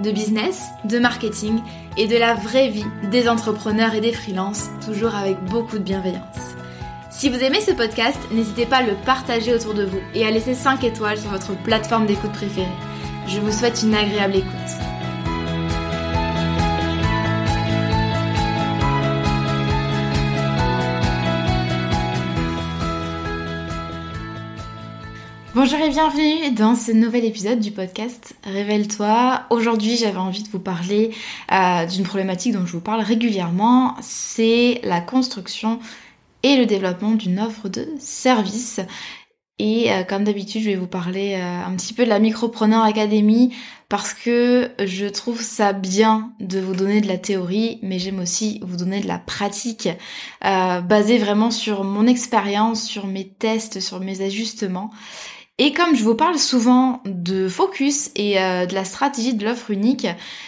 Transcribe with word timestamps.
de 0.00 0.10
business, 0.10 0.62
de 0.84 0.98
marketing 0.98 1.60
et 1.96 2.06
de 2.06 2.16
la 2.16 2.34
vraie 2.34 2.68
vie 2.68 2.86
des 3.10 3.28
entrepreneurs 3.28 3.94
et 3.94 4.00
des 4.00 4.12
freelances, 4.12 4.70
toujours 4.84 5.14
avec 5.14 5.42
beaucoup 5.44 5.78
de 5.78 5.84
bienveillance. 5.84 6.56
Si 7.10 7.28
vous 7.28 7.42
aimez 7.42 7.60
ce 7.60 7.72
podcast, 7.72 8.18
n'hésitez 8.32 8.66
pas 8.66 8.78
à 8.78 8.82
le 8.82 8.94
partager 9.04 9.54
autour 9.54 9.74
de 9.74 9.84
vous 9.84 10.00
et 10.14 10.24
à 10.24 10.30
laisser 10.30 10.54
5 10.54 10.84
étoiles 10.84 11.18
sur 11.18 11.30
votre 11.30 11.54
plateforme 11.62 12.06
d'écoute 12.06 12.32
préférée. 12.32 12.66
Je 13.26 13.40
vous 13.40 13.52
souhaite 13.52 13.82
une 13.82 13.94
agréable 13.94 14.36
écoute. 14.36 14.89
Bonjour 25.62 25.80
et 25.80 25.90
bienvenue 25.90 26.52
dans 26.52 26.74
ce 26.74 26.90
nouvel 26.90 27.22
épisode 27.26 27.60
du 27.60 27.70
podcast 27.70 28.34
Révèle-toi. 28.44 29.42
Aujourd'hui 29.50 29.98
j'avais 29.98 30.16
envie 30.16 30.42
de 30.42 30.48
vous 30.48 30.58
parler 30.58 31.10
euh, 31.52 31.84
d'une 31.84 32.02
problématique 32.02 32.54
dont 32.54 32.64
je 32.64 32.72
vous 32.72 32.80
parle 32.80 33.02
régulièrement, 33.02 33.94
c'est 34.00 34.80
la 34.84 35.02
construction 35.02 35.78
et 36.42 36.56
le 36.56 36.64
développement 36.64 37.10
d'une 37.10 37.38
offre 37.38 37.68
de 37.68 37.86
service. 37.98 38.80
Et 39.58 39.92
euh, 39.92 40.02
comme 40.02 40.24
d'habitude 40.24 40.62
je 40.62 40.70
vais 40.70 40.76
vous 40.76 40.86
parler 40.86 41.34
euh, 41.34 41.66
un 41.66 41.76
petit 41.76 41.92
peu 41.92 42.04
de 42.04 42.08
la 42.08 42.20
Micropreneur 42.20 42.82
Academy 42.82 43.54
parce 43.90 44.14
que 44.14 44.70
je 44.82 45.04
trouve 45.04 45.42
ça 45.42 45.74
bien 45.74 46.32
de 46.40 46.58
vous 46.58 46.74
donner 46.74 47.02
de 47.02 47.08
la 47.08 47.18
théorie, 47.18 47.80
mais 47.82 47.98
j'aime 47.98 48.20
aussi 48.20 48.60
vous 48.62 48.78
donner 48.78 49.00
de 49.00 49.08
la 49.08 49.18
pratique 49.18 49.90
basée 50.40 51.18
vraiment 51.18 51.50
sur 51.50 51.84
mon 51.84 52.06
expérience, 52.06 52.82
sur 52.82 53.06
mes 53.06 53.28
tests, 53.28 53.80
sur 53.80 54.00
mes 54.00 54.22
ajustements. 54.22 54.90
Et 55.62 55.74
comme 55.74 55.94
je 55.94 56.02
vous 56.02 56.14
parle 56.14 56.38
souvent 56.38 57.02
de 57.04 57.46
focus 57.46 58.10
et 58.16 58.40
euh, 58.40 58.64
de 58.64 58.74
la 58.74 58.86
stratégie 58.86 59.34
de 59.34 59.44
l'offre 59.44 59.70
unique, 59.70 60.06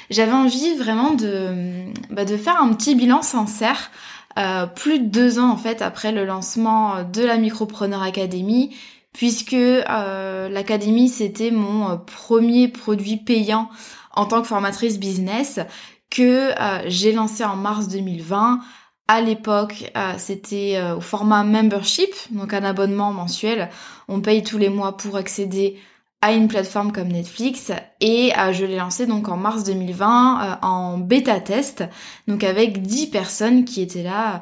j'avais 0.08 0.32
envie 0.32 0.74
vraiment 0.74 1.10
de, 1.12 1.84
bah, 2.08 2.24
de 2.24 2.38
faire 2.38 2.58
un 2.58 2.72
petit 2.72 2.94
bilan 2.94 3.20
sincère, 3.20 3.90
euh, 4.38 4.64
plus 4.64 5.00
de 5.00 5.04
deux 5.04 5.38
ans 5.38 5.50
en 5.50 5.58
fait 5.58 5.82
après 5.82 6.12
le 6.12 6.24
lancement 6.24 7.02
de 7.02 7.22
la 7.22 7.36
Micropreneur 7.36 8.02
Academy, 8.02 8.74
puisque 9.12 9.52
euh, 9.52 10.48
l'académie 10.48 11.10
c'était 11.10 11.50
mon 11.50 11.98
premier 11.98 12.68
produit 12.68 13.18
payant 13.18 13.68
en 14.14 14.24
tant 14.24 14.40
que 14.40 14.48
formatrice 14.48 14.98
business 14.98 15.60
que 16.08 16.52
j'ai 16.86 17.12
lancé 17.12 17.44
en 17.44 17.56
mars 17.56 17.88
2020 17.88 18.60
à 19.08 19.20
l'époque, 19.20 19.90
euh, 19.96 20.14
c'était 20.16 20.76
euh, 20.76 20.96
au 20.96 21.00
format 21.00 21.44
membership, 21.44 22.14
donc 22.30 22.54
un 22.54 22.64
abonnement 22.64 23.12
mensuel. 23.12 23.68
On 24.08 24.20
paye 24.20 24.42
tous 24.42 24.58
les 24.58 24.68
mois 24.68 24.96
pour 24.96 25.16
accéder 25.16 25.78
à 26.20 26.32
une 26.32 26.46
plateforme 26.46 26.92
comme 26.92 27.08
Netflix 27.08 27.72
et 28.00 28.32
euh, 28.38 28.52
je 28.52 28.64
l'ai 28.64 28.76
lancé 28.76 29.06
donc 29.06 29.28
en 29.28 29.36
mars 29.36 29.64
2020 29.64 30.60
en 30.62 30.98
bêta 30.98 31.40
test, 31.40 31.84
donc 32.28 32.44
avec 32.44 32.80
10 32.80 33.08
personnes 33.08 33.64
qui 33.64 33.82
étaient 33.82 34.04
là 34.04 34.40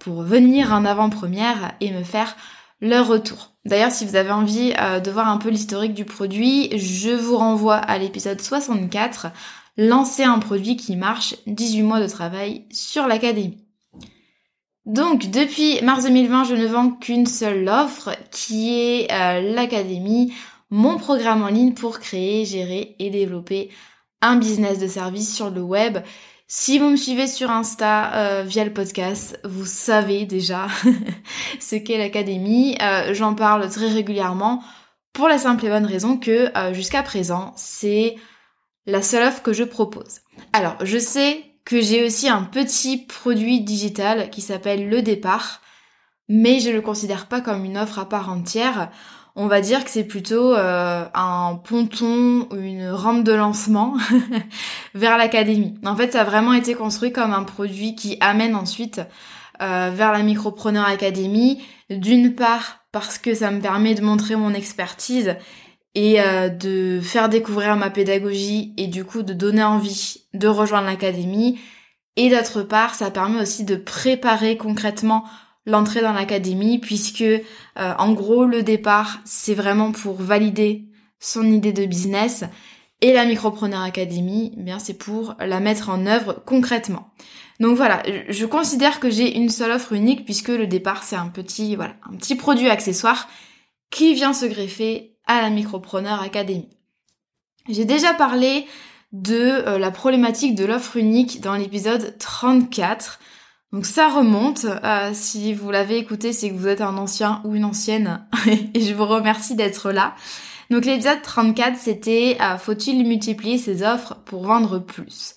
pour 0.00 0.22
venir 0.22 0.72
en 0.72 0.84
avant-première 0.84 1.72
et 1.80 1.92
me 1.92 2.02
faire 2.02 2.36
leur 2.80 3.06
retour. 3.06 3.52
D'ailleurs, 3.64 3.92
si 3.92 4.04
vous 4.04 4.16
avez 4.16 4.32
envie 4.32 4.72
de 4.72 5.10
voir 5.10 5.28
un 5.28 5.38
peu 5.38 5.50
l'historique 5.50 5.94
du 5.94 6.04
produit, 6.04 6.76
je 6.76 7.10
vous 7.10 7.38
renvoie 7.38 7.76
à 7.76 7.96
l'épisode 7.96 8.40
64, 8.40 9.28
lancer 9.78 10.24
un 10.24 10.40
produit 10.40 10.76
qui 10.76 10.96
marche, 10.96 11.36
18 11.46 11.82
mois 11.82 12.00
de 12.00 12.08
travail 12.08 12.66
sur 12.70 13.06
l'académie. 13.06 13.63
Donc 14.86 15.30
depuis 15.30 15.80
mars 15.82 16.04
2020, 16.04 16.44
je 16.44 16.54
ne 16.54 16.66
vends 16.66 16.90
qu'une 16.90 17.26
seule 17.26 17.68
offre 17.68 18.10
qui 18.30 18.74
est 18.74 19.10
euh, 19.10 19.54
l'académie, 19.54 20.34
mon 20.68 20.98
programme 20.98 21.42
en 21.42 21.48
ligne 21.48 21.72
pour 21.72 22.00
créer, 22.00 22.44
gérer 22.44 22.94
et 22.98 23.08
développer 23.08 23.70
un 24.20 24.36
business 24.36 24.78
de 24.78 24.86
service 24.86 25.34
sur 25.34 25.50
le 25.50 25.62
web. 25.62 25.98
Si 26.48 26.78
vous 26.78 26.90
me 26.90 26.96
suivez 26.96 27.26
sur 27.26 27.50
Insta 27.50 28.14
euh, 28.14 28.42
via 28.42 28.64
le 28.64 28.74
podcast, 28.74 29.40
vous 29.44 29.64
savez 29.64 30.26
déjà 30.26 30.66
ce 31.60 31.76
qu'est 31.76 31.96
l'académie. 31.96 32.76
Euh, 32.82 33.14
j'en 33.14 33.34
parle 33.34 33.66
très 33.70 33.88
régulièrement 33.88 34.62
pour 35.14 35.28
la 35.28 35.38
simple 35.38 35.64
et 35.64 35.70
bonne 35.70 35.86
raison 35.86 36.18
que 36.18 36.50
jusqu'à 36.72 37.02
présent, 37.04 37.52
c'est 37.56 38.16
la 38.84 39.00
seule 39.00 39.28
offre 39.28 39.42
que 39.42 39.52
je 39.52 39.62
propose. 39.62 40.20
Alors, 40.52 40.76
je 40.82 40.98
sais 40.98 41.53
que 41.64 41.80
j'ai 41.80 42.04
aussi 42.04 42.28
un 42.28 42.42
petit 42.42 42.98
produit 42.98 43.60
digital 43.60 44.30
qui 44.30 44.40
s'appelle 44.40 44.88
Le 44.88 45.02
Départ, 45.02 45.60
mais 46.28 46.60
je 46.60 46.70
le 46.70 46.80
considère 46.80 47.26
pas 47.26 47.40
comme 47.40 47.64
une 47.64 47.78
offre 47.78 47.98
à 47.98 48.08
part 48.08 48.30
entière. 48.30 48.90
On 49.36 49.48
va 49.48 49.60
dire 49.60 49.84
que 49.84 49.90
c'est 49.90 50.04
plutôt 50.04 50.54
euh, 50.54 51.04
un 51.12 51.60
ponton 51.64 52.46
ou 52.52 52.56
une 52.56 52.88
rampe 52.88 53.24
de 53.24 53.32
lancement 53.32 53.96
vers 54.94 55.18
l'académie. 55.18 55.74
En 55.84 55.96
fait, 55.96 56.12
ça 56.12 56.20
a 56.20 56.24
vraiment 56.24 56.52
été 56.52 56.74
construit 56.74 57.12
comme 57.12 57.32
un 57.32 57.42
produit 57.42 57.96
qui 57.96 58.16
amène 58.20 58.54
ensuite 58.54 59.00
euh, 59.60 59.90
vers 59.92 60.12
la 60.12 60.22
Micropreneur 60.22 60.86
Academy. 60.86 61.62
D'une 61.90 62.34
part 62.34 62.84
parce 62.92 63.18
que 63.18 63.34
ça 63.34 63.50
me 63.50 63.60
permet 63.60 63.94
de 63.94 64.02
montrer 64.02 64.36
mon 64.36 64.54
expertise 64.54 65.36
et 65.94 66.20
euh, 66.20 66.48
de 66.48 67.00
faire 67.00 67.28
découvrir 67.28 67.76
ma 67.76 67.90
pédagogie 67.90 68.74
et 68.76 68.86
du 68.86 69.04
coup 69.04 69.22
de 69.22 69.32
donner 69.32 69.62
envie 69.62 70.24
de 70.34 70.48
rejoindre 70.48 70.86
l'académie. 70.86 71.58
Et 72.16 72.30
d'autre 72.30 72.62
part, 72.62 72.94
ça 72.94 73.10
permet 73.10 73.40
aussi 73.40 73.64
de 73.64 73.76
préparer 73.76 74.56
concrètement 74.56 75.24
l'entrée 75.66 76.02
dans 76.02 76.12
l'académie 76.12 76.78
puisque 76.78 77.22
euh, 77.22 77.42
en 77.76 78.12
gros 78.12 78.44
le 78.44 78.62
départ 78.62 79.20
c'est 79.24 79.54
vraiment 79.54 79.92
pour 79.92 80.14
valider 80.16 80.88
son 81.20 81.50
idée 81.50 81.72
de 81.72 81.86
business 81.86 82.44
et 83.00 83.12
la 83.12 83.24
Micropreneur 83.24 83.82
Academy, 83.82 84.54
eh 84.58 84.62
bien 84.62 84.78
c'est 84.78 84.94
pour 84.94 85.34
la 85.38 85.60
mettre 85.60 85.90
en 85.90 86.06
œuvre 86.06 86.42
concrètement. 86.46 87.12
Donc 87.60 87.76
voilà, 87.76 88.02
je 88.28 88.46
considère 88.46 89.00
que 89.00 89.10
j'ai 89.10 89.36
une 89.36 89.48
seule 89.48 89.70
offre 89.70 89.92
unique 89.92 90.24
puisque 90.24 90.48
le 90.48 90.66
départ 90.66 91.02
c'est 91.02 91.16
un 91.16 91.28
petit 91.28 91.76
voilà, 91.76 91.94
un 92.10 92.16
petit 92.16 92.34
produit 92.34 92.68
accessoire 92.68 93.28
qui 93.90 94.14
vient 94.14 94.32
se 94.32 94.46
greffer 94.46 95.13
à 95.26 95.40
la 95.42 95.50
Micropreneur 95.50 96.20
Academy. 96.20 96.68
J'ai 97.68 97.84
déjà 97.84 98.12
parlé 98.12 98.66
de 99.14 99.36
euh, 99.36 99.78
la 99.78 99.90
problématique 99.90 100.54
de 100.54 100.64
l'offre 100.64 100.96
unique 100.96 101.40
dans 101.40 101.54
l'épisode 101.54 102.18
34. 102.18 103.20
Donc 103.72 103.86
ça 103.86 104.08
remonte. 104.08 104.66
Euh, 104.66 105.10
si 105.14 105.54
vous 105.54 105.70
l'avez 105.70 105.96
écouté, 105.96 106.32
c'est 106.32 106.50
que 106.50 106.54
vous 106.54 106.68
êtes 106.68 106.80
un 106.80 106.98
ancien 106.98 107.40
ou 107.44 107.54
une 107.54 107.64
ancienne. 107.64 108.26
et 108.74 108.80
je 108.80 108.92
vous 108.92 109.06
remercie 109.06 109.54
d'être 109.54 109.92
là. 109.92 110.14
Donc 110.68 110.84
l'épisode 110.84 111.22
34, 111.22 111.76
c'était 111.78 112.36
euh, 112.40 112.58
faut-il 112.58 113.06
multiplier 113.06 113.56
ses 113.56 113.82
offres 113.82 114.16
pour 114.24 114.44
vendre 114.44 114.80
plus? 114.80 115.36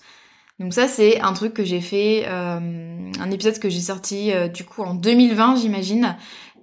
Donc 0.58 0.74
ça, 0.74 0.88
c'est 0.88 1.20
un 1.20 1.32
truc 1.34 1.54
que 1.54 1.62
j'ai 1.62 1.80
fait, 1.80 2.26
un 2.26 3.30
épisode 3.30 3.60
que 3.60 3.68
j'ai 3.68 3.80
sorti 3.80 4.32
du 4.52 4.64
coup 4.64 4.82
en 4.82 4.94
2020, 4.94 5.54
j'imagine. 5.54 6.16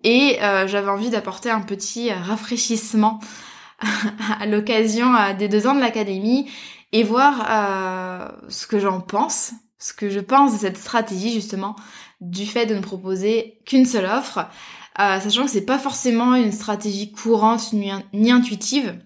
Et 0.06 0.38
euh, 0.44 0.68
j'avais 0.68 0.92
envie 0.92 1.10
d'apporter 1.10 1.50
un 1.50 1.62
petit 1.62 2.14
rafraîchissement 2.14 3.20
à 4.40 4.46
l'occasion 4.46 5.14
euh, 5.16 5.34
des 5.34 5.50
deux 5.50 5.66
ans 5.66 5.74
de 5.74 5.80
l'académie 5.82 6.48
et 6.92 7.04
voir 7.04 7.48
euh, 7.50 8.48
ce 8.48 8.68
que 8.68 8.78
j'en 8.78 9.02
pense, 9.02 9.54
ce 9.80 9.94
que 9.94 10.12
je 10.12 10.20
pense 10.20 10.54
de 10.54 10.60
cette 10.60 10.78
stratégie 10.78 11.34
justement 11.34 11.76
du 12.22 12.46
fait 12.46 12.68
de 12.68 12.76
ne 12.76 12.82
proposer 12.82 13.60
qu'une 13.66 13.86
seule 13.86 14.06
offre, 14.06 14.48
sachant 14.98 15.44
que 15.44 15.52
c'est 15.52 15.66
pas 15.66 15.78
forcément 15.78 16.36
une 16.36 16.54
stratégie 16.54 17.12
courante 17.12 17.74
ni, 17.74 18.32
intuitive. 18.32 18.98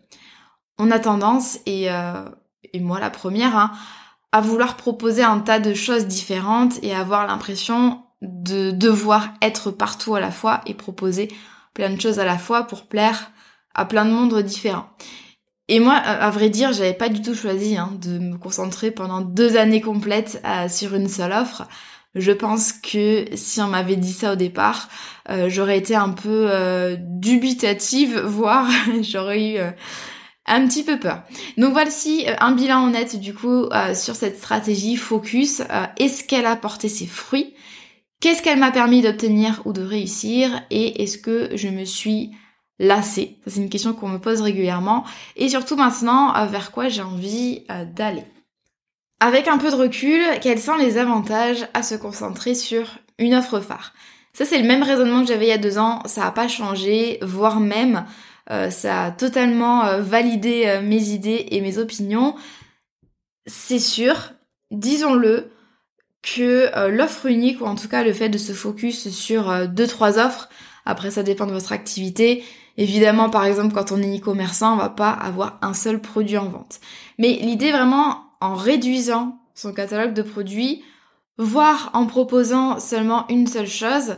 On 0.77 0.91
a 0.91 0.99
tendance, 0.99 1.57
et, 1.65 1.87
et 2.71 2.79
moi 2.79 2.99
la 2.99 3.09
première, 3.09 3.57
hein, 3.57 3.71
à 4.31 4.41
vouloir 4.41 4.77
proposer 4.77 5.23
un 5.23 5.39
tas 5.39 5.59
de 5.59 5.73
choses 5.73 6.05
différentes 6.05 6.81
et 6.83 6.93
avoir 6.93 7.25
l'impression 7.25 8.03
de 8.21 8.71
devoir 8.71 9.29
être 9.41 9.71
partout 9.71 10.15
à 10.15 10.19
la 10.19 10.31
fois 10.31 10.61
et 10.65 10.73
proposer 10.73 11.29
plein 11.73 11.89
de 11.89 12.01
choses 12.01 12.19
à 12.19 12.25
la 12.25 12.37
fois 12.37 12.63
pour 12.63 12.87
plaire 12.87 13.31
à 13.73 13.85
plein 13.85 14.05
de 14.05 14.11
mondes 14.11 14.41
différents. 14.41 14.89
Et 15.69 15.79
moi, 15.79 15.93
à 15.93 16.29
vrai 16.31 16.49
dire, 16.49 16.73
j'avais 16.73 16.95
pas 16.95 17.09
du 17.09 17.21
tout 17.21 17.35
choisi 17.35 17.77
hein, 17.77 17.91
de 18.01 18.17
me 18.17 18.37
concentrer 18.37 18.89
pendant 18.89 19.21
deux 19.21 19.55
années 19.55 19.81
complètes 19.81 20.41
euh, 20.43 20.67
sur 20.67 20.95
une 20.95 21.07
seule 21.07 21.31
offre. 21.31 21.67
Je 22.15 22.31
pense 22.31 22.73
que 22.73 23.25
si 23.35 23.61
on 23.61 23.67
m'avait 23.67 23.95
dit 23.95 24.11
ça 24.11 24.33
au 24.33 24.35
départ, 24.35 24.89
euh, 25.29 25.47
j'aurais 25.47 25.77
été 25.77 25.95
un 25.95 26.09
peu 26.09 26.47
euh, 26.49 26.95
dubitative, 26.99 28.19
voire 28.25 28.67
j'aurais 29.03 29.53
eu 29.53 29.57
un 30.47 30.67
petit 30.67 30.83
peu 30.83 30.97
peur. 30.97 31.21
Donc 31.59 31.73
voici 31.73 32.25
un 32.39 32.53
bilan 32.53 32.87
honnête 32.87 33.19
du 33.19 33.35
coup 33.35 33.65
sur 33.93 34.15
cette 34.15 34.37
stratégie 34.37 34.95
focus. 34.95 35.61
est-ce 35.99 36.23
qu'elle 36.23 36.47
a 36.47 36.55
porté 36.55 36.89
ses 36.89 37.05
fruits? 37.05 37.53
Qu'est-ce 38.21 38.41
qu'elle 38.41 38.59
m'a 38.59 38.71
permis 38.71 39.01
d'obtenir 39.01 39.61
ou 39.65 39.73
de 39.73 39.81
réussir 39.81 40.61
Et 40.69 41.03
est-ce 41.03 41.17
que 41.17 41.55
je 41.55 41.69
me 41.69 41.85
suis 41.85 42.31
lassée? 42.79 43.37
C'est 43.47 43.61
une 43.61 43.69
question 43.69 43.93
qu'on 43.93 44.09
me 44.09 44.19
pose 44.19 44.41
régulièrement. 44.41 45.05
Et 45.35 45.49
surtout 45.49 45.75
maintenant, 45.75 46.33
vers 46.47 46.71
quoi 46.71 46.89
j'ai 46.89 47.01
envie 47.01 47.63
d'aller? 47.95 48.25
Avec 49.21 49.47
un 49.47 49.57
peu 49.57 49.69
de 49.69 49.75
recul, 49.75 50.21
quels 50.41 50.59
sont 50.59 50.75
les 50.75 50.97
avantages 50.97 51.67
à 51.73 51.83
se 51.83 51.95
concentrer 51.95 52.55
sur 52.55 52.99
une 53.17 53.35
offre 53.35 53.59
phare? 53.59 53.93
Ça 54.33 54.45
c'est 54.45 54.61
le 54.61 54.67
même 54.67 54.83
raisonnement 54.83 55.21
que 55.21 55.27
j'avais 55.27 55.47
il 55.47 55.49
y 55.49 55.53
a 55.53 55.57
deux 55.57 55.77
ans, 55.77 56.01
ça 56.05 56.21
n'a 56.21 56.31
pas 56.31 56.47
changé, 56.47 57.19
voire 57.21 57.59
même 57.59 58.05
euh, 58.51 58.69
ça 58.69 59.05
a 59.05 59.11
totalement 59.11 59.85
euh, 59.85 60.01
validé 60.01 60.63
euh, 60.65 60.81
mes 60.81 61.09
idées 61.09 61.47
et 61.51 61.61
mes 61.61 61.77
opinions. 61.77 62.35
C'est 63.45 63.79
sûr, 63.79 64.31
disons-le, 64.71 65.51
que 66.21 66.89
l'offre 66.89 67.27
unique, 67.27 67.61
ou 67.61 67.65
en 67.65 67.75
tout 67.75 67.87
cas 67.87 68.03
le 68.03 68.13
fait 68.13 68.29
de 68.29 68.37
se 68.37 68.51
focus 68.51 69.09
sur 69.09 69.67
deux, 69.67 69.87
trois 69.87 70.19
offres, 70.19 70.49
après 70.85 71.11
ça 71.11 71.23
dépend 71.23 71.45
de 71.45 71.53
votre 71.53 71.71
activité, 71.71 72.43
Évidemment, 72.79 73.29
par 73.29 73.43
exemple, 73.43 73.73
quand 73.73 73.91
on 73.91 74.01
est 74.01 74.19
e-commerçant, 74.19 74.75
on 74.75 74.77
va 74.77 74.87
pas 74.87 75.11
avoir 75.11 75.57
un 75.61 75.73
seul 75.73 75.99
produit 75.99 76.37
en 76.37 76.47
vente. 76.47 76.79
Mais 77.17 77.33
l'idée 77.33 77.73
vraiment 77.73 78.23
en 78.39 78.55
réduisant 78.55 79.37
son 79.53 79.73
catalogue 79.73 80.13
de 80.13 80.21
produits, 80.21 80.81
voire 81.37 81.89
en 81.93 82.05
proposant 82.05 82.79
seulement 82.79 83.27
une 83.27 83.47
seule 83.47 83.67
chose, 83.67 84.15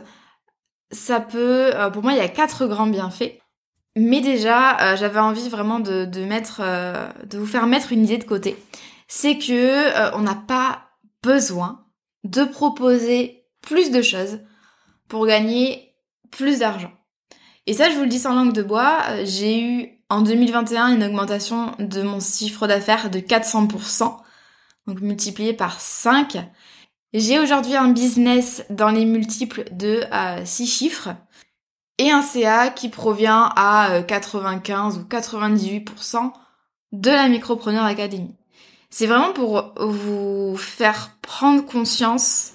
ça 0.92 1.18
peut, 1.18 1.74
euh, 1.74 1.90
pour 1.90 2.04
moi, 2.04 2.12
il 2.12 2.18
y 2.18 2.20
a 2.20 2.28
quatre 2.28 2.68
grands 2.68 2.86
bienfaits. 2.86 3.36
Mais 3.96 4.20
déjà, 4.20 4.92
euh, 4.92 4.96
j'avais 4.96 5.18
envie 5.18 5.48
vraiment 5.48 5.80
de, 5.80 6.24
mettre, 6.24 6.60
euh, 6.62 7.08
de 7.28 7.38
vous 7.38 7.46
faire 7.46 7.66
mettre 7.66 7.90
une 7.90 8.04
idée 8.04 8.18
de 8.18 8.22
côté. 8.22 8.56
C'est 9.08 9.38
que 9.38 10.14
on 10.16 10.20
n'a 10.20 10.36
pas 10.36 10.84
besoin 11.24 11.84
de 12.24 12.44
proposer 12.44 13.44
plus 13.60 13.90
de 13.90 14.02
choses 14.02 14.40
pour 15.08 15.26
gagner 15.26 15.94
plus 16.30 16.60
d'argent. 16.60 16.92
Et 17.66 17.74
ça, 17.74 17.90
je 17.90 17.96
vous 17.96 18.02
le 18.02 18.08
dis 18.08 18.18
sans 18.18 18.34
langue 18.34 18.52
de 18.52 18.62
bois, 18.62 19.24
j'ai 19.24 19.60
eu 19.60 20.02
en 20.08 20.20
2021, 20.20 20.94
une 20.94 21.04
augmentation 21.04 21.72
de 21.78 22.02
mon 22.02 22.20
chiffre 22.20 22.66
d'affaires 22.66 23.08
de 23.08 23.18
400%, 23.18 24.16
donc 24.86 25.00
multiplié 25.00 25.52
par 25.52 25.80
5. 25.80 26.38
J'ai 27.14 27.38
aujourd'hui 27.38 27.76
un 27.76 27.88
business 27.88 28.64
dans 28.68 28.90
les 28.90 29.04
multiples 29.04 29.64
de 29.72 30.02
6 30.44 30.62
euh, 30.62 30.66
chiffres 30.66 31.10
et 31.98 32.10
un 32.10 32.22
CA 32.22 32.70
qui 32.70 32.88
provient 32.88 33.52
à 33.54 34.02
95 34.02 34.96
euh, 34.96 35.00
ou 35.00 35.04
98% 35.04 36.32
de 36.92 37.10
la 37.10 37.28
Micropreneur 37.28 37.84
Academy. 37.84 38.34
C'est 38.94 39.06
vraiment 39.06 39.32
pour 39.32 39.72
vous 39.80 40.54
faire 40.58 41.16
prendre 41.22 41.64
conscience 41.64 42.52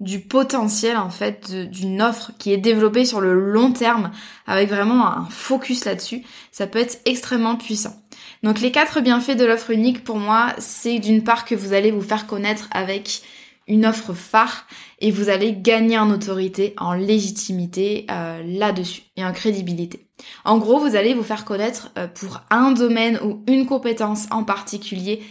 du 0.00 0.18
potentiel 0.18 0.96
en 0.96 1.10
fait 1.10 1.52
d'une 1.52 2.00
offre 2.00 2.32
qui 2.38 2.54
est 2.54 2.58
développée 2.58 3.04
sur 3.04 3.20
le 3.20 3.34
long 3.34 3.70
terme 3.70 4.10
avec 4.46 4.70
vraiment 4.70 5.06
un 5.06 5.26
focus 5.28 5.84
là-dessus, 5.84 6.22
ça 6.52 6.66
peut 6.66 6.78
être 6.78 7.00
extrêmement 7.04 7.56
puissant. 7.56 7.94
Donc 8.42 8.60
les 8.60 8.72
quatre 8.72 9.02
bienfaits 9.02 9.36
de 9.36 9.44
l'offre 9.44 9.70
unique 9.70 10.02
pour 10.04 10.16
moi, 10.16 10.54
c'est 10.56 10.98
d'une 11.00 11.22
part 11.22 11.44
que 11.44 11.54
vous 11.54 11.74
allez 11.74 11.90
vous 11.90 12.00
faire 12.00 12.26
connaître 12.26 12.68
avec 12.70 13.20
une 13.68 13.84
offre 13.84 14.14
phare 14.14 14.66
et 15.00 15.10
vous 15.10 15.28
allez 15.28 15.52
gagner 15.52 15.98
en 15.98 16.10
autorité, 16.10 16.72
en 16.78 16.94
légitimité 16.94 18.06
euh, 18.10 18.42
là-dessus 18.42 19.02
et 19.18 19.24
en 19.24 19.32
crédibilité. 19.32 20.06
En 20.46 20.56
gros, 20.56 20.78
vous 20.78 20.96
allez 20.96 21.12
vous 21.12 21.22
faire 21.22 21.44
connaître 21.44 21.90
euh, 21.98 22.06
pour 22.06 22.40
un 22.50 22.72
domaine 22.72 23.20
ou 23.22 23.42
une 23.46 23.66
compétence 23.66 24.28
en 24.30 24.44
particulier 24.44 25.22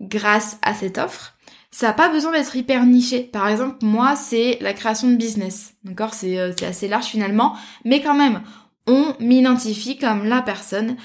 grâce 0.00 0.58
à 0.62 0.74
cette 0.74 0.98
offre 0.98 1.38
ça 1.70 1.88
n'a 1.88 1.92
pas 1.92 2.08
besoin 2.08 2.32
d'être 2.32 2.56
hyper 2.56 2.84
niché. 2.86 3.22
Par 3.22 3.48
exemple, 3.48 3.76
moi, 3.82 4.16
c'est 4.16 4.58
la 4.60 4.72
création 4.72 5.10
de 5.10 5.16
business. 5.16 5.74
D'accord? 5.84 6.12
Euh, 6.24 6.52
C'est 6.56 6.66
assez 6.66 6.88
large 6.88 7.06
finalement. 7.06 7.56
Mais 7.84 8.00
quand 8.00 8.14
même, 8.14 8.42
on 8.86 9.14
m'identifie 9.20 9.98
comme 9.98 10.24
la 10.24 10.42
personne 10.42 10.96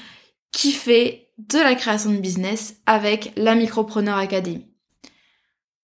qui 0.52 0.72
fait 0.72 1.28
de 1.38 1.58
la 1.58 1.74
création 1.74 2.10
de 2.12 2.18
business 2.18 2.76
avec 2.86 3.32
la 3.36 3.54
Micropreneur 3.54 4.16
Academy. 4.16 4.66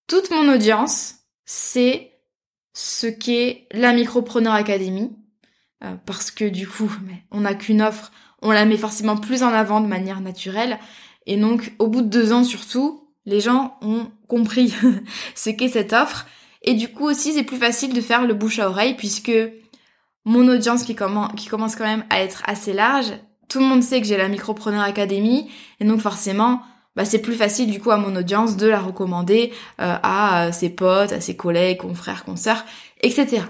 Toute 0.07 0.31
mon 0.31 0.53
audience, 0.53 1.17
c'est 1.45 2.13
ce 2.73 3.07
qu'est 3.07 3.67
la 3.73 3.93
Micropreneur 3.93 4.55
Academy. 4.55 5.13
Euh, 5.85 5.95
parce 6.07 6.31
que 6.31 6.45
du 6.45 6.67
coup, 6.67 6.91
on 7.31 7.41
n'a 7.41 7.55
qu'une 7.55 7.83
offre, 7.83 8.13
on 8.43 8.51
la 8.51 8.65
met 8.65 8.77
forcément 8.77 9.17
plus 9.17 9.43
en 9.43 9.53
avant 9.53 9.81
de 9.81 9.87
manière 9.87 10.21
naturelle. 10.21 10.79
Et 11.27 11.37
donc, 11.37 11.75
au 11.79 11.87
bout 11.87 12.03
de 12.03 12.09
deux 12.09 12.33
ans 12.33 12.45
surtout, 12.45 13.09
les 13.27 13.41
gens 13.41 13.77
ont 13.83 14.11
compris 14.29 14.75
ce 15.35 15.51
qu'est 15.51 15.69
cette 15.69 15.93
offre. 15.93 16.27
Et 16.63 16.75
du 16.75 16.89
coup 16.89 17.05
aussi, 17.05 17.33
c'est 17.33 17.43
plus 17.43 17.57
facile 17.57 17.93
de 17.93 18.01
faire 18.01 18.27
le 18.27 18.35
bouche 18.35 18.59
à 18.59 18.69
oreille 18.69 18.95
puisque 18.95 19.33
mon 20.25 20.49
audience 20.49 20.83
qui, 20.83 20.95
commence 20.95 21.77
quand 21.77 21.85
même 21.85 22.05
à 22.11 22.21
être 22.21 22.43
assez 22.47 22.73
large, 22.73 23.13
tout 23.49 23.59
le 23.59 23.65
monde 23.65 23.83
sait 23.83 24.01
que 24.01 24.07
j'ai 24.07 24.17
la 24.17 24.29
Micropreneur 24.29 24.83
Academy 24.83 25.51
et 25.81 25.85
donc 25.85 26.01
forcément, 26.01 26.61
bah, 26.95 27.05
c'est 27.05 27.21
plus 27.21 27.35
facile 27.35 27.71
du 27.71 27.81
coup 27.81 27.91
à 27.91 27.97
mon 27.97 28.15
audience 28.15 28.57
de 28.57 28.67
la 28.67 28.81
recommander 28.81 29.53
euh, 29.81 29.97
à 30.03 30.47
euh, 30.47 30.53
ses 30.53 30.69
potes, 30.69 31.13
à 31.13 31.21
ses 31.21 31.37
collègues, 31.37 31.79
confrères, 31.79 32.25
consoeurs, 32.25 32.65
etc. 33.01 33.43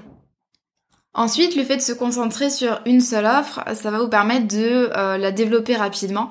Ensuite, 1.12 1.56
le 1.56 1.64
fait 1.64 1.76
de 1.76 1.82
se 1.82 1.92
concentrer 1.92 2.50
sur 2.50 2.80
une 2.86 3.00
seule 3.00 3.26
offre, 3.26 3.60
ça 3.74 3.90
va 3.90 3.98
vous 3.98 4.08
permettre 4.08 4.46
de 4.46 4.90
euh, 4.96 5.18
la 5.18 5.32
développer 5.32 5.74
rapidement 5.74 6.30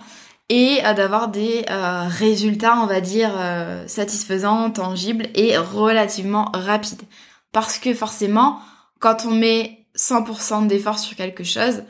et 0.50 0.82
euh, 0.84 0.94
d'avoir 0.94 1.30
des 1.30 1.64
euh, 1.70 2.04
résultats, 2.08 2.78
on 2.78 2.88
va 2.88 3.02
dire, 3.02 3.32
euh, 3.38 3.88
satisfaisants, 3.88 4.72
tangibles 4.72 5.28
et 5.36 5.58
relativement 5.58 6.50
rapides. 6.54 7.04
Parce 7.52 7.78
que 7.78 7.94
forcément, 7.94 8.60
quand 9.00 9.26
on 9.26 9.32
met 9.32 9.86
100% 9.96 10.68
d'efforts 10.68 11.00
sur 11.00 11.16
quelque 11.16 11.44
chose, 11.44 11.84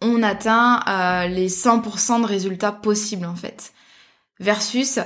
on 0.00 0.22
atteint 0.22 0.80
les 1.28 1.48
100% 1.48 2.20
de 2.20 2.26
résultats 2.26 2.72
possibles 2.72 3.24
en 3.24 3.34
fait. 3.34 3.72
Versus 4.38 4.98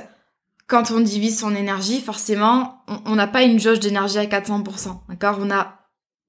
quand 0.67 0.91
on 0.91 0.99
divise 0.99 1.39
son 1.39 1.55
énergie, 1.55 2.01
forcément, 2.01 2.83
on 3.05 3.15
n'a 3.15 3.27
pas 3.27 3.43
une 3.43 3.59
jauge 3.59 3.79
d'énergie 3.79 4.19
à 4.19 4.25
400%. 4.25 4.99
D'accord? 5.07 5.37
On 5.39 5.49
a, 5.49 5.79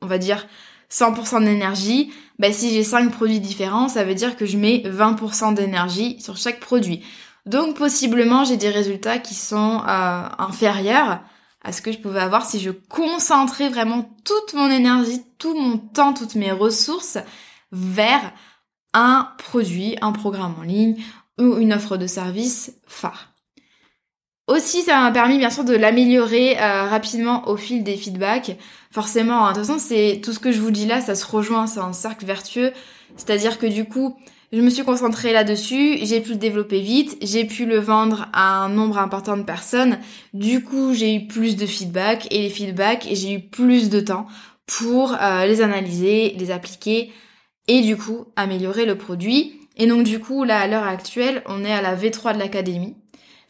on 0.03 0.07
va 0.07 0.19
dire, 0.19 0.47
100% 0.91 1.45
d'énergie, 1.45 2.13
bah, 2.39 2.53
si 2.53 2.71
j'ai 2.71 2.85
5 2.85 3.13
produits 3.13 3.41
différents, 3.41 3.89
ça 3.89 4.05
veut 4.05 4.15
dire 4.15 4.37
que 4.37 4.47
je 4.47 4.57
mets 4.57 4.83
20% 4.85 5.55
d'énergie 5.55 6.21
sur 6.21 6.37
chaque 6.37 6.61
produit. 6.61 7.03
Donc 7.47 7.77
possiblement 7.77 8.45
j'ai 8.45 8.57
des 8.57 8.69
résultats 8.69 9.19
qui 9.19 9.35
sont 9.35 9.83
euh, 9.87 10.29
inférieurs 10.39 11.21
à 11.63 11.73
ce 11.73 11.83
que 11.83 11.93
je 11.93 11.99
pouvais 11.99 12.21
avoir 12.21 12.45
si 12.45 12.61
je 12.61 12.71
concentrais 12.71 13.69
vraiment 13.69 14.15
toute 14.25 14.55
mon 14.55 14.71
énergie, 14.71 15.23
tout 15.39 15.55
mon 15.55 15.79
temps, 15.79 16.15
toutes 16.15 16.35
mes 16.35 16.53
ressources 16.53 17.19
vers 17.73 18.33
un 18.93 19.29
produit, 19.39 19.97
un 20.01 20.13
programme 20.13 20.55
en 20.59 20.63
ligne 20.63 20.97
ou 21.39 21.59
une 21.59 21.73
offre 21.73 21.97
de 21.97 22.07
service 22.07 22.73
phare. 22.87 23.30
Aussi, 24.51 24.83
ça 24.83 25.01
m'a 25.01 25.13
permis 25.13 25.39
bien 25.39 25.49
sûr 25.49 25.63
de 25.63 25.77
l'améliorer 25.77 26.61
euh, 26.61 26.83
rapidement 26.83 27.49
au 27.49 27.57
fil 27.57 27.85
des 27.85 27.97
feedbacks. 27.97 28.57
Forcément, 28.91 29.47
hein, 29.47 29.53
toute 29.53 29.65
façon, 29.65 29.79
c'est 29.79 30.21
tout 30.25 30.33
ce 30.33 30.41
que 30.41 30.51
je 30.51 30.61
vous 30.61 30.73
dis 30.73 30.87
là, 30.87 31.01
ça 31.01 31.15
se 31.15 31.25
rejoint, 31.25 31.69
c'est 31.69 31.79
un 31.79 31.93
cercle 31.93 32.27
vertueux. 32.27 32.73
C'est-à-dire 33.17 33.61
que 33.61 33.67
du 33.67 33.85
coup, 33.85 34.17
je 34.53 34.61
me 34.61 34.69
suis 34.69 34.83
concentrée 34.83 35.33
là-dessus, 35.33 35.99
j'ai 36.03 36.21
pu 36.21 36.31
le 36.31 36.39
développer 36.39 36.81
vite, 36.81 37.17
j'ai 37.23 37.45
pu 37.45 37.65
le 37.65 37.79
vendre 37.79 38.27
à 38.33 38.65
un 38.65 38.69
nombre 38.71 38.99
important 38.99 39.37
de 39.37 39.45
personnes. 39.45 40.01
Du 40.35 40.65
coup, 40.65 40.95
j'ai 40.95 41.15
eu 41.15 41.29
plus 41.29 41.55
de 41.55 41.65
feedback 41.65 42.27
et 42.33 42.43
les 42.43 42.51
feedbacks, 42.51 43.07
j'ai 43.13 43.35
eu 43.35 43.41
plus 43.41 43.89
de 43.89 44.01
temps 44.01 44.27
pour 44.67 45.15
euh, 45.15 45.47
les 45.47 45.63
analyser, 45.63 46.35
les 46.37 46.51
appliquer 46.51 47.13
et 47.69 47.83
du 47.83 47.97
coup 47.97 48.25
améliorer 48.35 48.85
le 48.85 48.99
produit. 48.99 49.61
Et 49.77 49.87
donc 49.87 50.03
du 50.03 50.19
coup, 50.19 50.43
là, 50.43 50.59
à 50.59 50.67
l'heure 50.67 50.89
actuelle, 50.89 51.45
on 51.47 51.65
est 51.65 51.73
à 51.73 51.83
la 51.83 51.95
V3 51.95 52.35
de 52.35 52.41
l'académie. 52.41 52.97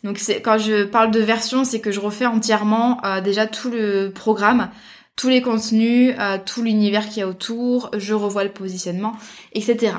Donc 0.04 0.18
c'est 0.18 0.40
quand 0.40 0.58
je 0.58 0.84
parle 0.84 1.10
de 1.10 1.20
version, 1.20 1.64
c'est 1.64 1.80
que 1.80 1.90
je 1.90 2.00
refais 2.00 2.26
entièrement 2.26 3.04
euh, 3.04 3.20
déjà 3.20 3.46
tout 3.46 3.70
le 3.70 4.10
programme, 4.10 4.70
tous 5.16 5.28
les 5.28 5.42
contenus, 5.42 6.14
euh, 6.18 6.38
tout 6.44 6.62
l'univers 6.62 7.08
qu'il 7.08 7.18
y 7.18 7.22
a 7.22 7.28
autour, 7.28 7.90
je 7.96 8.14
revois 8.14 8.44
le 8.44 8.50
positionnement, 8.50 9.14
etc. 9.52 9.94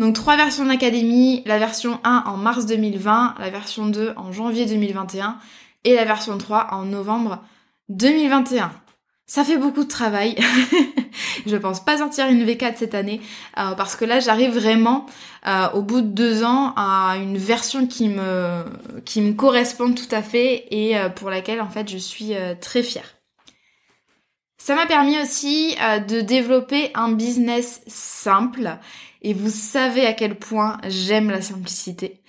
Donc 0.00 0.14
trois 0.14 0.36
versions 0.36 0.66
d'académie, 0.66 1.42
la 1.46 1.58
version 1.58 2.00
1 2.02 2.24
en 2.26 2.36
mars 2.36 2.66
2020, 2.66 3.36
la 3.38 3.50
version 3.50 3.86
2 3.86 4.14
en 4.16 4.32
janvier 4.32 4.66
2021, 4.66 5.38
et 5.84 5.94
la 5.94 6.04
version 6.04 6.36
3 6.36 6.68
en 6.72 6.84
novembre 6.84 7.40
2021. 7.90 8.72
Ça 9.26 9.42
fait 9.42 9.56
beaucoup 9.56 9.84
de 9.84 9.88
travail. 9.88 10.36
je 11.46 11.56
pense 11.56 11.84
pas 11.84 11.98
sortir 11.98 12.28
une 12.28 12.44
V4 12.44 12.74
cette 12.76 12.94
année 12.94 13.20
euh, 13.58 13.72
parce 13.72 13.96
que 13.96 14.04
là 14.04 14.20
j'arrive 14.20 14.52
vraiment 14.52 15.06
euh, 15.46 15.70
au 15.72 15.82
bout 15.82 16.00
de 16.00 16.08
deux 16.08 16.44
ans 16.44 16.72
à 16.76 17.16
une 17.16 17.38
version 17.38 17.86
qui 17.86 18.08
me 18.08 18.64
qui 19.04 19.20
me 19.20 19.32
correspond 19.32 19.92
tout 19.92 20.08
à 20.10 20.22
fait 20.22 20.66
et 20.70 20.98
euh, 20.98 21.08
pour 21.08 21.30
laquelle 21.30 21.60
en 21.60 21.68
fait 21.68 21.88
je 21.88 21.98
suis 21.98 22.32
très 22.60 22.82
fière. 22.82 23.14
Ça 24.58 24.74
m'a 24.74 24.86
permis 24.86 25.20
aussi 25.20 25.76
de 26.08 26.22
développer 26.22 26.90
un 26.94 27.12
business 27.12 27.82
simple 27.86 28.78
et 29.20 29.34
vous 29.34 29.50
savez 29.50 30.06
à 30.06 30.14
quel 30.14 30.36
point 30.36 30.78
j'aime 30.88 31.30
la 31.30 31.42
simplicité. 31.42 32.22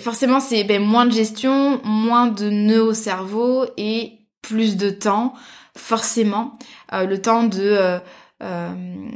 forcément 0.00 0.40
c'est 0.40 0.64
ben, 0.64 0.82
moins 0.82 1.04
de 1.04 1.12
gestion, 1.12 1.82
moins 1.84 2.28
de 2.28 2.48
nœuds 2.48 2.84
au 2.84 2.94
cerveau 2.94 3.66
et 3.76 4.19
plus 4.42 4.76
de 4.76 4.90
temps, 4.90 5.34
forcément, 5.76 6.58
euh, 6.92 7.06
le 7.06 7.20
temps 7.20 7.44
de 7.44 7.60
euh, 7.60 7.98
euh, 8.42 8.70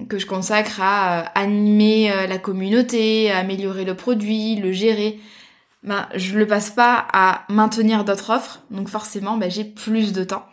que 0.08 0.18
je 0.18 0.26
consacre 0.26 0.80
à 0.80 1.20
animer 1.38 2.12
la 2.28 2.38
communauté, 2.38 3.30
à 3.30 3.38
améliorer 3.38 3.84
le 3.84 3.94
produit, 3.94 4.56
le 4.56 4.72
gérer. 4.72 5.18
Ben, 5.82 6.08
je 6.14 6.38
le 6.38 6.46
passe 6.46 6.70
pas 6.70 7.06
à 7.12 7.44
maintenir 7.48 8.04
d'autres 8.04 8.30
offres, 8.30 8.62
donc 8.70 8.88
forcément, 8.88 9.36
ben, 9.36 9.50
j'ai 9.50 9.64
plus 9.64 10.12
de 10.12 10.24
temps 10.24 10.46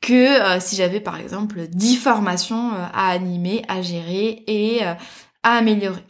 que 0.00 0.58
si 0.60 0.76
j'avais 0.76 1.00
par 1.00 1.18
exemple 1.18 1.66
10 1.68 1.96
formations 1.96 2.72
à 2.94 3.10
animer, 3.10 3.62
à 3.68 3.82
gérer 3.82 4.42
et 4.46 4.82
à 4.82 4.96
améliorer. 5.42 6.02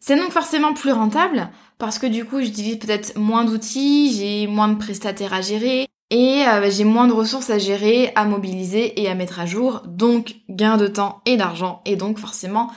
C'est 0.00 0.16
donc 0.16 0.32
forcément 0.32 0.74
plus 0.74 0.90
rentable 0.90 1.48
parce 1.78 1.98
que 2.00 2.06
du 2.06 2.24
coup, 2.24 2.40
j'utilise 2.40 2.78
peut-être 2.78 3.16
moins 3.16 3.44
d'outils, 3.44 4.12
j'ai 4.12 4.46
moins 4.48 4.68
de 4.68 4.76
prestataires 4.76 5.32
à 5.32 5.40
gérer, 5.40 5.88
et 6.10 6.44
euh, 6.46 6.60
bah, 6.60 6.70
j'ai 6.70 6.84
moins 6.84 7.06
de 7.06 7.12
ressources 7.12 7.50
à 7.50 7.58
gérer, 7.58 8.12
à 8.14 8.24
mobiliser 8.24 9.00
et 9.00 9.08
à 9.08 9.14
mettre 9.14 9.40
à 9.40 9.46
jour, 9.46 9.82
donc 9.86 10.36
gain 10.48 10.76
de 10.76 10.86
temps 10.86 11.20
et 11.26 11.36
d'argent, 11.36 11.82
et 11.84 11.96
donc 11.96 12.18
forcément 12.18 12.70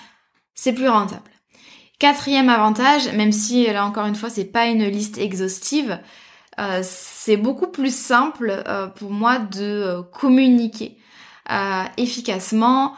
c'est 0.54 0.74
plus 0.74 0.90
rentable. 0.90 1.30
Quatrième 2.00 2.50
avantage, 2.50 3.12
même 3.14 3.32
si 3.32 3.66
là 3.68 3.86
encore 3.86 4.06
une 4.06 4.16
fois 4.16 4.30
c'est 4.30 4.46
pas 4.46 4.66
une 4.68 4.86
liste 4.86 5.18
exhaustive, 5.18 6.00
euh, 6.60 6.82
c'est 6.84 7.38
beaucoup 7.38 7.68
plus 7.68 7.96
simple 7.96 8.64
euh, 8.68 8.88
pour 8.88 9.12
moi 9.12 9.40
de 9.40 10.02
communiquer 10.12 10.98
efficacement 11.98 12.94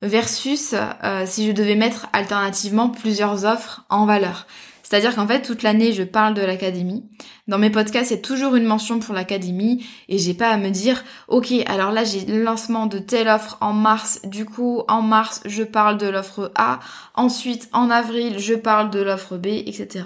versus 0.00 0.76
si 1.24 1.46
je 1.46 1.50
devais 1.50 1.74
mettre 1.74 2.06
alternativement 2.12 2.88
plusieurs 2.88 3.44
offres 3.44 3.84
en 3.88 4.06
valeur. 4.06 4.46
C'est-à-dire 4.88 5.16
qu'en 5.16 5.26
fait, 5.26 5.42
toute 5.42 5.64
l'année, 5.64 5.92
je 5.92 6.04
parle 6.04 6.34
de 6.34 6.42
l'académie. 6.42 7.02
Dans 7.48 7.58
mes 7.58 7.70
podcasts, 7.70 8.12
a 8.12 8.16
toujours 8.16 8.54
une 8.54 8.66
mention 8.66 9.00
pour 9.00 9.16
l'académie 9.16 9.84
et 10.08 10.16
j'ai 10.16 10.32
pas 10.32 10.48
à 10.48 10.56
me 10.58 10.70
dire, 10.70 11.02
ok, 11.26 11.52
alors 11.66 11.90
là, 11.90 12.04
j'ai 12.04 12.24
le 12.24 12.40
lancement 12.40 12.86
de 12.86 13.00
telle 13.00 13.26
offre 13.26 13.58
en 13.60 13.72
mars. 13.72 14.20
Du 14.22 14.44
coup, 14.44 14.84
en 14.86 15.02
mars, 15.02 15.40
je 15.44 15.64
parle 15.64 15.98
de 15.98 16.06
l'offre 16.06 16.52
A. 16.54 16.78
Ensuite, 17.16 17.68
en 17.72 17.90
avril, 17.90 18.38
je 18.38 18.54
parle 18.54 18.90
de 18.90 19.00
l'offre 19.00 19.36
B, 19.36 19.46
etc. 19.46 20.04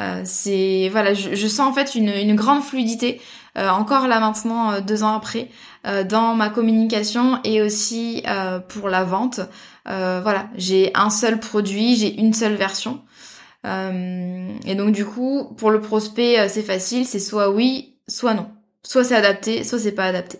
Euh, 0.00 0.22
c'est 0.24 0.88
voilà, 0.90 1.14
je, 1.14 1.46
sens 1.46 1.68
en 1.68 1.72
fait 1.72 1.94
une, 1.94 2.34
grande 2.34 2.62
fluidité 2.62 3.18
euh, 3.56 3.70
encore 3.70 4.08
là 4.08 4.20
maintenant 4.20 4.72
euh, 4.72 4.80
deux 4.82 5.04
ans 5.04 5.16
après 5.16 5.48
dans 6.10 6.34
ma 6.34 6.50
communication 6.50 7.38
et 7.44 7.62
aussi 7.62 8.24
pour 8.68 8.88
la 8.88 9.04
vente. 9.04 9.40
voilà, 9.84 10.48
j'ai 10.56 10.90
un 10.96 11.10
seul 11.10 11.38
produit, 11.38 11.94
j'ai 11.94 12.18
une 12.18 12.34
seule 12.34 12.56
version. 12.56 13.02
Euh, 13.66 14.48
et 14.64 14.74
donc 14.74 14.92
du 14.92 15.04
coup, 15.04 15.54
pour 15.56 15.70
le 15.70 15.80
prospect, 15.80 16.38
euh, 16.38 16.48
c'est 16.48 16.62
facile, 16.62 17.04
c'est 17.04 17.18
soit 17.18 17.50
oui, 17.50 17.96
soit 18.08 18.34
non. 18.34 18.48
Soit 18.82 19.04
c'est 19.04 19.16
adapté, 19.16 19.64
soit 19.64 19.78
c'est 19.78 19.92
pas 19.92 20.04
adapté. 20.04 20.38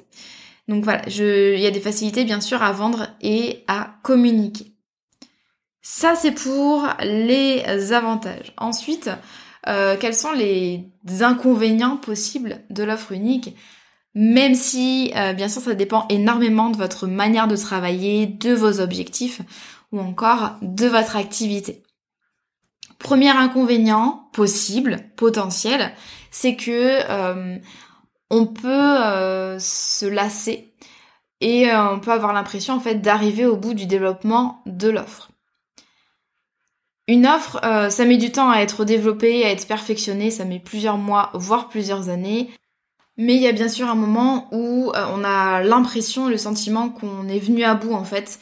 Donc 0.69 0.85
voilà, 0.85 1.03
il 1.09 1.61
y 1.61 1.67
a 1.67 1.71
des 1.71 1.81
facilités 1.81 2.25
bien 2.25 2.41
sûr 2.41 2.63
à 2.63 2.73
vendre 2.73 3.09
et 3.21 3.65
à 3.69 3.97
communiquer. 4.03 4.73
Ça 5.83 6.15
c'est 6.17 6.33
pour 6.33 6.87
les 7.03 7.93
avantages. 7.93 8.53
Ensuite, 8.57 9.11
euh, 9.69 9.97
quels 9.99 10.15
sont 10.15 10.33
les 10.33 10.85
inconvénients 11.21 11.97
possibles 11.97 12.61
de 12.71 12.83
l'offre 12.83 13.13
unique? 13.13 13.55
Même 14.15 14.55
si 14.55 15.13
bien 15.37 15.49
sûr 15.49 15.63
ça 15.63 15.75
dépend 15.75 16.07
énormément 16.09 16.71
de 16.71 16.77
votre 16.77 17.07
manière 17.07 17.49
de 17.49 17.57
travailler, 17.57 18.27
de 18.27 18.55
vos 18.55 18.81
objectifs 18.81 19.43
ou 19.93 20.01
encore 20.01 20.57
de 20.63 20.87
votre 20.87 21.17
activité. 21.17 21.83
Premier 22.99 23.31
inconvénient 23.31 24.29
possible, 24.33 25.05
potentiel, 25.17 25.93
c'est 26.31 26.57
que 26.57 27.01
euh, 27.11 27.59
on 28.31 28.47
peut 28.47 28.69
euh, 28.69 29.59
se 29.59 30.07
lasser 30.07 30.73
et 31.41 31.71
euh, 31.71 31.93
on 31.93 32.01
peut 32.01 32.13
avoir 32.13 32.33
l'impression 32.33 32.75
en 32.75 32.81
fait 32.81 32.97
d'arriver 32.97 33.47
au 33.47 33.57
bout 33.57 33.75
du 33.75 33.87
développement 33.87 34.63
de 34.67 34.89
l'offre. 34.89 35.31
Une 37.09 37.27
offre, 37.27 37.61
ça 37.89 38.05
met 38.05 38.17
du 38.17 38.33
temps 38.33 38.51
à 38.51 38.59
être 38.59 38.85
développée, 38.85 39.45
à 39.45 39.53
être 39.53 39.69
perfectionnée, 39.69 40.33
ça 40.33 40.45
met 40.45 40.59
plusieurs 40.59 40.99
mois, 40.99 41.31
voire 41.35 41.69
plusieurs 41.69 42.09
années. 42.09 42.51
Mais 43.17 43.37
il 43.37 43.41
y 43.41 43.47
a 43.47 43.53
bien 43.53 43.69
sûr 43.69 43.89
un 43.89 43.95
moment 43.95 44.49
où 44.51 44.91
on 44.93 45.23
a 45.23 45.63
l'impression, 45.63 46.29
le 46.29 46.37
sentiment 46.37 46.89
qu'on 46.89 47.29
est 47.29 47.39
venu 47.39 47.63
à 47.63 47.75
bout 47.77 47.95
en 47.95 48.03
fait 48.03 48.41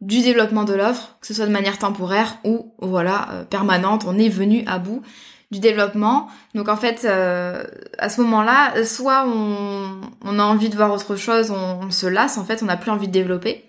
du 0.00 0.20
développement 0.20 0.64
de 0.64 0.74
l'offre, 0.74 1.16
que 1.20 1.26
ce 1.26 1.34
soit 1.34 1.46
de 1.46 1.52
manière 1.52 1.78
temporaire 1.78 2.38
ou 2.44 2.74
voilà 2.80 3.28
euh, 3.30 3.44
permanente, 3.44 4.04
on 4.06 4.18
est 4.18 4.28
venu 4.28 4.62
à 4.66 4.78
bout 4.78 5.02
du 5.50 5.60
développement. 5.60 6.28
Donc 6.54 6.68
en 6.68 6.76
fait, 6.76 7.04
euh, 7.04 7.64
à 7.98 8.08
ce 8.08 8.20
moment-là, 8.22 8.84
soit 8.84 9.26
on, 9.26 10.38
a 10.38 10.42
envie 10.42 10.68
de 10.68 10.76
voir 10.76 10.92
autre 10.92 11.16
chose, 11.16 11.50
on, 11.50 11.90
se 11.90 12.06
lasse, 12.06 12.36
en 12.36 12.44
fait, 12.44 12.62
on 12.62 12.66
n'a 12.66 12.76
plus 12.76 12.90
envie 12.90 13.06
de 13.06 13.12
développer, 13.12 13.64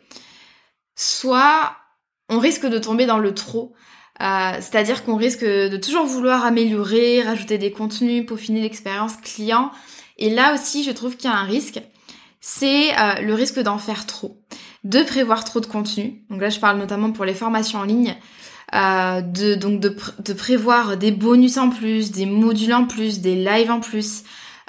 soit 0.96 1.77
on 2.29 2.39
risque 2.39 2.65
de 2.65 2.79
tomber 2.79 3.05
dans 3.05 3.19
le 3.19 3.34
trop. 3.34 3.74
Euh, 4.19 4.53
c'est-à-dire 4.55 5.05
qu'on 5.05 5.15
risque 5.15 5.46
de 5.46 5.77
toujours 5.77 6.05
vouloir 6.05 6.43
améliorer, 6.43 7.22
rajouter 7.22 7.60
des 7.60 7.72
contenus, 7.72 8.25
peaufiner 8.25 8.62
l'expérience 8.62 9.15
client. 9.17 9.72
Et 10.17 10.31
là 10.31 10.55
aussi, 10.55 10.84
je 10.84 10.89
trouve 10.91 11.15
qu'il 11.15 11.29
y 11.29 11.34
a 11.34 11.38
un 11.38 11.43
risque, 11.43 11.79
c'est 12.41 12.91
le 13.22 13.34
risque 13.36 13.60
d'en 13.60 13.77
faire 13.77 14.07
trop 14.07 14.41
de 14.84 15.01
prévoir 15.03 15.43
trop 15.43 15.60
de 15.60 15.65
contenu. 15.65 16.24
Donc 16.29 16.41
là, 16.41 16.50
je 16.50 16.60
parle 16.60 16.77
notamment 16.77 17.12
pour 17.12 17.25
les 17.25 17.34
formations 17.34 17.79
en 17.79 17.84
ligne. 17.84 18.15
Euh, 18.75 19.22
de 19.22 19.55
donc 19.55 19.79
de, 19.79 20.34
prévoir 20.34 20.98
des 20.98 21.12
bonus 21.12 21.57
en 21.57 21.69
plus, 21.69 22.12
des 22.12 22.25
modules 22.25 22.74
en 22.74 22.86
plus, 22.86 23.22
des 23.22 23.36
lives 23.36 23.72
en 23.72 23.79
plus, 23.79 24.24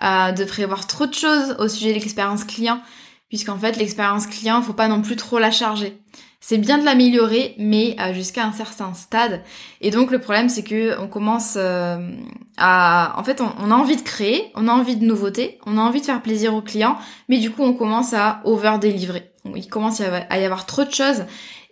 euh, 0.05 0.31
de 0.31 0.45
prévoir 0.45 0.87
trop 0.87 1.07
de 1.07 1.15
choses 1.15 1.57
au 1.59 1.67
sujet 1.67 1.89
de 1.89 1.95
l'expérience 1.95 2.45
client, 2.45 2.81
puisqu'en 3.29 3.59
fait 3.59 3.77
l'expérience 3.77 4.29
client, 4.29 4.63
faut 4.63 4.73
pas 4.73 4.87
non 4.87 5.03
plus 5.03 5.17
trop 5.17 5.41
la 5.41 5.51
charger. 5.51 5.99
C'est 6.41 6.59
bien 6.59 6.79
de 6.79 6.85
l'améliorer, 6.85 7.57
mais 7.59 7.97
euh, 7.99 8.15
jusqu'à 8.15 8.45
un 8.45 8.53
certain 8.53 8.95
stade. 8.95 9.43
Et 9.81 9.91
donc 9.91 10.13
le 10.13 10.21
problème, 10.21 10.49
c'est 10.49 10.63
que 10.63 10.97
on 11.01 11.09
commence 11.09 11.57
à, 11.57 13.19
en 13.19 13.25
fait, 13.25 13.41
on, 13.41 13.71
a 13.73 13.75
envie 13.75 13.97
de 13.97 14.03
créer, 14.03 14.53
on 14.55 14.69
a 14.69 14.73
envie 14.73 14.95
de 14.95 15.05
nouveautés, 15.05 15.59
on 15.67 15.77
a 15.77 15.81
envie 15.81 16.01
de 16.01 16.07
faire 16.07 16.23
plaisir 16.23 16.55
aux 16.55 16.63
clients, 16.63 16.99
mais 17.29 17.39
du 17.39 17.51
coup, 17.51 17.65
on 17.65 17.73
commence 17.73 18.15
à 18.15 18.41
over 18.45 18.77
délivrer 18.81 19.33
il 19.57 19.69
commence 19.69 20.01
à 20.01 20.39
y 20.39 20.45
avoir 20.45 20.67
trop 20.67 20.85
de 20.85 20.93
choses 20.93 21.25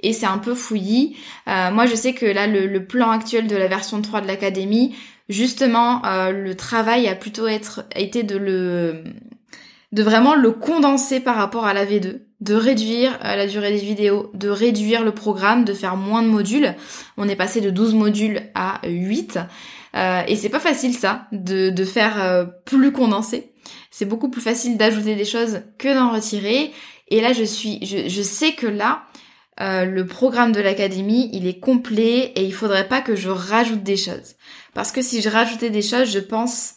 et 0.02 0.12
c'est 0.12 0.26
un 0.26 0.38
peu 0.38 0.54
fouillis. 0.54 1.16
Euh, 1.48 1.70
moi, 1.70 1.86
je 1.86 1.94
sais 1.94 2.12
que 2.12 2.26
là, 2.26 2.46
le, 2.46 2.84
plan 2.84 3.10
actuel 3.10 3.46
de 3.46 3.56
la 3.56 3.66
version 3.66 4.00
3 4.00 4.20
de 4.20 4.26
l'académie, 4.26 4.94
justement, 5.28 6.04
euh, 6.04 6.30
le 6.30 6.54
travail 6.54 7.08
a 7.08 7.14
plutôt 7.14 7.46
été 7.48 8.22
de 8.22 8.36
le 8.36 9.04
de 9.92 10.02
vraiment 10.02 10.34
le 10.34 10.50
condenser 10.50 11.20
par 11.20 11.36
rapport 11.36 11.64
à 11.64 11.72
la 11.72 11.86
V2, 11.86 12.18
de 12.40 12.54
réduire 12.54 13.18
euh, 13.24 13.36
la 13.36 13.46
durée 13.46 13.70
des 13.70 13.78
vidéos, 13.78 14.30
de 14.34 14.48
réduire 14.48 15.04
le 15.04 15.12
programme, 15.12 15.64
de 15.64 15.72
faire 15.72 15.96
moins 15.96 16.22
de 16.22 16.28
modules. 16.28 16.74
On 17.16 17.28
est 17.28 17.36
passé 17.36 17.60
de 17.60 17.70
12 17.70 17.94
modules 17.94 18.42
à 18.54 18.80
8. 18.86 19.38
et 20.26 20.36
c'est 20.36 20.50
pas 20.50 20.60
facile 20.60 20.92
ça, 20.92 21.28
de, 21.32 21.70
de 21.70 21.84
faire 21.84 22.46
plus 22.66 22.92
condensé. 22.92 23.52
C'est 23.90 24.04
beaucoup 24.04 24.28
plus 24.28 24.42
facile 24.42 24.76
d'ajouter 24.76 25.14
des 25.14 25.24
choses 25.24 25.60
que 25.78 25.94
d'en 25.94 26.12
retirer. 26.12 26.72
Et 27.08 27.20
là, 27.20 27.32
je 27.32 27.44
suis, 27.44 27.84
je, 27.84 28.22
sais 28.22 28.52
que 28.52 28.66
là, 28.66 29.04
euh, 29.60 29.84
le 29.84 30.06
programme 30.06 30.52
de 30.52 30.60
l'académie, 30.60 31.30
il 31.32 31.46
est 31.46 31.60
complet 31.60 32.32
et 32.34 32.44
il 32.44 32.52
faudrait 32.52 32.88
pas 32.88 33.00
que 33.00 33.14
je 33.14 33.30
rajoute 33.30 33.82
des 33.82 33.96
choses. 33.96 34.34
Parce 34.74 34.92
que 34.92 35.02
si 35.02 35.22
je 35.22 35.28
rajoutais 35.28 35.70
des 35.70 35.82
choses, 35.82 36.10
je 36.10 36.18
pense 36.18 36.74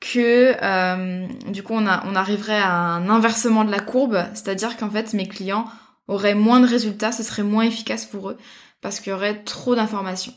que 0.00 0.54
euh, 0.62 1.26
du 1.50 1.62
coup 1.62 1.74
on, 1.74 1.86
a, 1.86 2.04
on 2.06 2.14
arriverait 2.14 2.60
à 2.60 2.72
un 2.72 3.08
inversement 3.08 3.64
de 3.64 3.70
la 3.70 3.80
courbe, 3.80 4.24
c'est-à-dire 4.34 4.76
qu'en 4.76 4.90
fait 4.90 5.12
mes 5.12 5.26
clients 5.26 5.64
auraient 6.06 6.34
moins 6.34 6.60
de 6.60 6.68
résultats, 6.68 7.10
ce 7.10 7.24
serait 7.24 7.42
moins 7.42 7.64
efficace 7.64 8.06
pour 8.06 8.30
eux 8.30 8.38
parce 8.80 9.00
qu'il 9.00 9.10
y 9.10 9.14
aurait 9.14 9.42
trop 9.42 9.74
d'informations. 9.74 10.34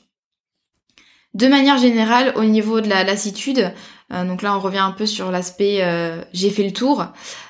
De 1.34 1.48
manière 1.48 1.78
générale, 1.78 2.34
au 2.36 2.44
niveau 2.44 2.82
de 2.82 2.90
la 2.90 3.04
lassitude, 3.04 3.74
donc 4.12 4.41
là 4.41 4.56
on 4.56 4.60
revient 4.60 4.80
un 4.80 4.91
peu 4.91 5.06
sur 5.06 5.32
l'aspect 5.32 5.80
euh, 5.82 6.22
j'ai 6.34 6.50
fait 6.50 6.63
le 6.63 6.74
tour. 6.74 7.06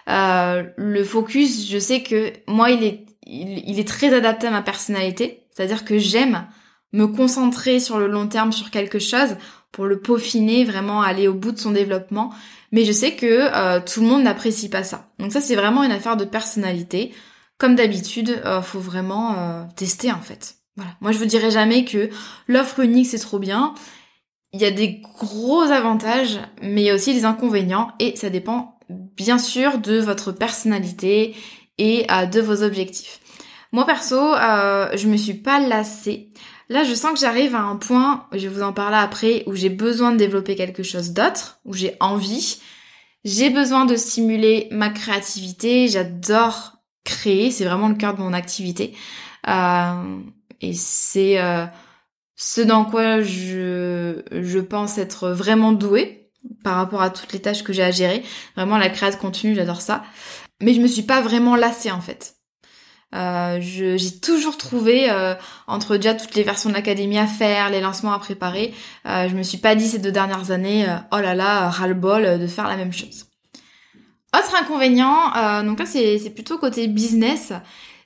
Euh, 0.10 0.63
le 0.77 1.03
focus, 1.03 1.70
je 1.70 1.80
sais 1.80 2.03
que 2.03 2.32
moi 2.48 2.72
il 2.72 2.84
est, 2.84 3.06
il, 3.25 3.80
est 3.80 3.88
très 3.88 4.13
adapté 4.13 4.48
à 4.48 4.51
ma 4.51 4.62
personnalité, 4.62 5.44
c'est-à-dire 5.51 5.86
que 5.86 5.98
j'aime 5.98 6.46
me 6.94 7.08
concentrer 7.08 7.80
sur 7.80 8.00
le 8.00 8.08
long 8.08 8.27
terme 8.27 8.51
sur 8.51 8.70
quelque 8.70 9.00
chose 9.00 9.38
pour 9.72 9.86
le 9.86 10.00
peaufiner, 10.00 10.65
vraiment 10.65 11.01
aller 11.01 11.27
au 11.27 11.34
bout 11.34 11.51
de 11.51 11.60
son 11.60 11.72
développement. 11.72 12.34
Mais 12.72 12.86
je 12.86 12.91
sais 12.91 13.15
que 13.15 13.25
euh, 13.25 13.80
tout 13.80 14.01
le 14.01 14.08
monde 14.08 14.24
n'apprécie 14.24 14.70
pas 14.70 14.84
ça. 14.84 15.10
Donc 15.20 15.32
ça 15.32 15.41
c'est 15.41 15.56
vraiment 15.56 15.84
une 15.84 15.91
affaire 15.91 16.18
de 16.18 16.25
personnalité. 16.25 17.13
Comme 17.58 17.75
d'habitude, 17.75 18.41
euh, 18.46 18.62
faut 18.62 18.80
vraiment 18.80 19.36
euh, 19.38 19.63
tester 19.75 20.12
en 20.12 20.22
fait. 20.22 20.56
Voilà. 20.75 20.91
Moi 21.01 21.12
je 21.12 21.18
vous 21.18 21.25
dirai 21.25 21.51
jamais 21.51 21.86
que 21.86 22.10
l'offre 22.48 22.80
unique 22.80 23.08
c'est 23.08 23.20
trop 23.20 23.39
bien. 23.39 23.74
Il 24.53 24.62
y 24.62 24.65
a 24.65 24.72
des 24.72 25.01
gros 25.01 25.62
avantages, 25.62 26.39
mais 26.62 26.81
il 26.81 26.86
y 26.86 26.89
a 26.89 26.96
aussi 26.96 27.13
des 27.13 27.25
inconvénients 27.25 27.91
et 28.00 28.15
ça 28.15 28.29
dépend 28.29 28.79
bien 28.89 29.38
sûr 29.38 29.77
de 29.77 30.00
votre 30.00 30.31
personnalité 30.31 31.36
et 31.77 32.05
de 32.31 32.41
vos 32.41 32.63
objectifs. 32.63 33.20
Moi 33.72 33.86
perso, 33.86 34.17
je 34.17 35.08
me 35.08 35.15
suis 35.15 35.36
pas 35.36 35.60
lassée. 35.60 36.31
Là, 36.72 36.86
je 36.86 36.93
sens 36.93 37.12
que 37.12 37.20
j'arrive 37.20 37.53
à 37.53 37.63
un 37.63 37.75
point, 37.75 38.27
je 38.31 38.48
vous 38.48 38.62
en 38.62 38.72
parler 38.72 38.96
après, 38.96 39.43
où 39.46 39.55
j'ai 39.55 39.67
besoin 39.67 40.13
de 40.13 40.17
développer 40.17 40.55
quelque 40.55 40.84
chose 40.84 41.12
d'autre, 41.12 41.60
où 41.65 41.74
j'ai 41.74 41.98
envie. 42.00 42.62
J'ai 43.25 43.50
besoin 43.50 43.84
de 43.84 43.98
stimuler 43.98 44.70
ma 44.72 44.89
créativité. 44.89 45.89
J'adore 45.89 46.77
créer, 47.03 47.51
c'est 47.51 47.65
vraiment 47.65 47.89
le 47.89 47.96
cœur 47.96 48.15
de 48.15 48.22
mon 48.22 48.31
activité. 48.31 48.93
Euh, 49.50 50.20
et 50.62 50.74
c'est 50.74 51.41
euh, 51.41 51.65
ce 52.36 52.62
dans 52.62 52.86
quoi 52.86 53.22
je, 53.22 54.60
pense 54.60 54.98
être 54.98 55.30
vraiment 55.30 55.72
douée 55.72 56.30
par 56.64 56.76
rapport 56.76 57.02
à 57.02 57.10
toutes 57.10 57.34
les 57.34 57.42
tâches 57.42 57.64
que 57.64 57.74
j'ai 57.74 57.84
à 57.84 57.92
gérer. 57.92 58.24
Vraiment, 58.56 58.78
la 58.78 58.90
création 58.90 59.20
de 59.20 59.22
contenu, 59.22 59.56
j'adore 59.56 59.82
ça. 59.82 60.04
Mais 60.62 60.74
je 60.74 60.82
me 60.82 60.88
suis 60.88 61.04
pas 61.04 61.22
vraiment 61.22 61.56
lassée 61.56 61.92
en 61.92 62.02
fait. 62.02 62.36
Euh, 63.14 63.60
j'ai 63.60 64.20
toujours 64.22 64.58
trouvé 64.58 65.10
euh, 65.10 65.36
entre 65.68 65.98
déjà 65.98 66.14
toutes 66.14 66.34
les 66.36 66.44
versions 66.44 66.70
de 66.70 66.76
l'académie 66.76 67.18
à 67.18 67.28
faire, 67.28 67.70
les 67.70 67.82
lancements 67.82 68.14
à 68.14 68.20
préparer, 68.20 68.74
euh, 69.06 69.28
je 69.28 69.36
me 69.36 69.44
suis 69.44 69.58
pas 69.58 69.76
dit 69.76 69.88
ces 69.88 70.00
deux 70.00 70.14
dernières 70.14 70.52
années, 70.52 70.86
oh 71.12 71.18
là 71.18 71.36
là, 71.36 71.70
ras-le-bol 71.70 72.40
de 72.40 72.48
faire 72.48 72.70
la 72.70 72.78
même 72.78 72.94
chose. 72.94 73.26
Autre 74.34 74.56
inconvénient, 74.56 75.64
donc 75.64 75.80
là 75.80 75.86
c'est 75.86 76.34
plutôt 76.34 76.58
côté 76.58 76.88
business, 76.88 77.52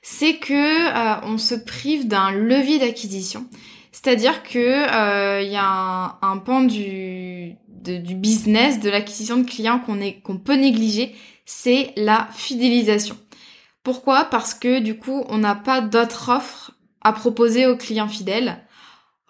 c'est 0.02 0.38
que 0.38 1.24
on 1.24 1.38
se 1.38 1.54
prive 1.54 2.08
d'un 2.08 2.32
levier 2.32 2.80
d'acquisition. 2.80 3.46
C'est-à-dire 3.92 4.42
que 4.42 5.42
il 5.42 5.50
y 5.50 5.56
a 5.56 5.64
un, 5.64 6.18
un 6.22 6.38
pan 6.38 6.62
du, 6.62 7.56
du 7.68 8.14
business, 8.14 8.80
de 8.80 8.90
l'acquisition 8.90 9.38
de 9.38 9.48
clients 9.48 9.78
qu'on 9.78 9.98
qu'on 10.22 10.38
peut 10.38 10.56
négliger, 10.56 11.14
c'est 11.44 11.92
la 11.96 12.28
fidélisation. 12.32 13.16
Pourquoi? 13.82 14.24
Parce 14.24 14.52
que 14.52 14.80
du 14.80 14.98
coup, 14.98 15.24
on 15.28 15.38
n'a 15.38 15.54
pas 15.54 15.80
d'autres 15.80 16.30
offres 16.30 16.72
à 17.02 17.12
proposer 17.12 17.66
aux 17.66 17.76
clients 17.76 18.08
fidèles. 18.08 18.58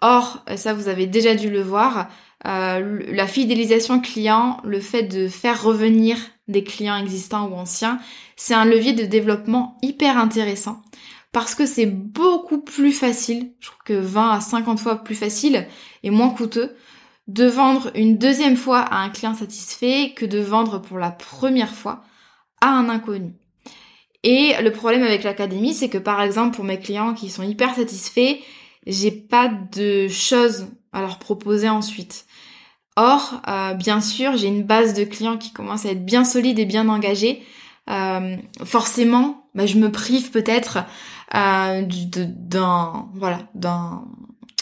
Or, 0.01 0.43
ça 0.55 0.73
vous 0.73 0.87
avez 0.87 1.05
déjà 1.05 1.35
dû 1.35 1.49
le 1.49 1.61
voir, 1.61 2.07
euh, 2.45 3.01
la 3.11 3.27
fidélisation 3.27 3.99
client, 3.99 4.59
le 4.63 4.79
fait 4.79 5.03
de 5.03 5.27
faire 5.27 5.61
revenir 5.63 6.17
des 6.47 6.63
clients 6.63 6.97
existants 6.97 7.47
ou 7.49 7.55
anciens, 7.55 7.99
c'est 8.35 8.53
un 8.53 8.65
levier 8.65 8.93
de 8.93 9.05
développement 9.05 9.77
hyper 9.81 10.17
intéressant 10.17 10.81
parce 11.31 11.55
que 11.55 11.65
c'est 11.65 11.85
beaucoup 11.85 12.59
plus 12.59 12.91
facile, 12.91 13.51
je 13.59 13.67
trouve 13.67 13.83
que 13.85 13.93
20 13.93 14.31
à 14.31 14.41
50 14.41 14.79
fois 14.79 15.03
plus 15.03 15.15
facile 15.15 15.67
et 16.03 16.09
moins 16.09 16.29
coûteux 16.29 16.75
de 17.27 17.45
vendre 17.45 17.91
une 17.95 18.17
deuxième 18.17 18.55
fois 18.55 18.79
à 18.79 18.97
un 18.99 19.09
client 19.09 19.35
satisfait 19.35 20.13
que 20.15 20.25
de 20.25 20.39
vendre 20.39 20.79
pour 20.79 20.97
la 20.97 21.11
première 21.11 21.73
fois 21.73 22.03
à 22.61 22.69
un 22.69 22.89
inconnu. 22.89 23.33
Et 24.23 24.53
le 24.61 24.71
problème 24.71 25.03
avec 25.03 25.23
l'académie, 25.23 25.73
c'est 25.73 25.89
que 25.89 25.97
par 25.97 26.21
exemple 26.21 26.55
pour 26.55 26.65
mes 26.65 26.79
clients 26.79 27.13
qui 27.13 27.29
sont 27.29 27.43
hyper 27.43 27.75
satisfaits, 27.75 28.37
j'ai 28.85 29.11
pas 29.11 29.49
de 29.49 30.07
choses 30.07 30.67
à 30.93 31.01
leur 31.01 31.19
proposer 31.19 31.69
ensuite. 31.69 32.25
Or, 32.95 33.41
euh, 33.47 33.73
bien 33.73 34.01
sûr, 34.01 34.37
j'ai 34.37 34.47
une 34.47 34.63
base 34.63 34.93
de 34.93 35.03
clients 35.03 35.37
qui 35.37 35.53
commence 35.53 35.85
à 35.85 35.91
être 35.91 36.03
bien 36.03 36.23
solide 36.23 36.57
et 36.57 36.65
bien 36.65 36.89
engagée. 36.89 37.43
Euh, 37.89 38.35
forcément, 38.65 39.46
bah, 39.57 39.65
je 39.65 39.77
me 39.77 39.91
prive 39.91 40.31
peut-être 40.31 40.79
euh, 41.35 41.81
d'un 41.83 43.09
voilà 43.15 43.39
d'un 43.53 44.05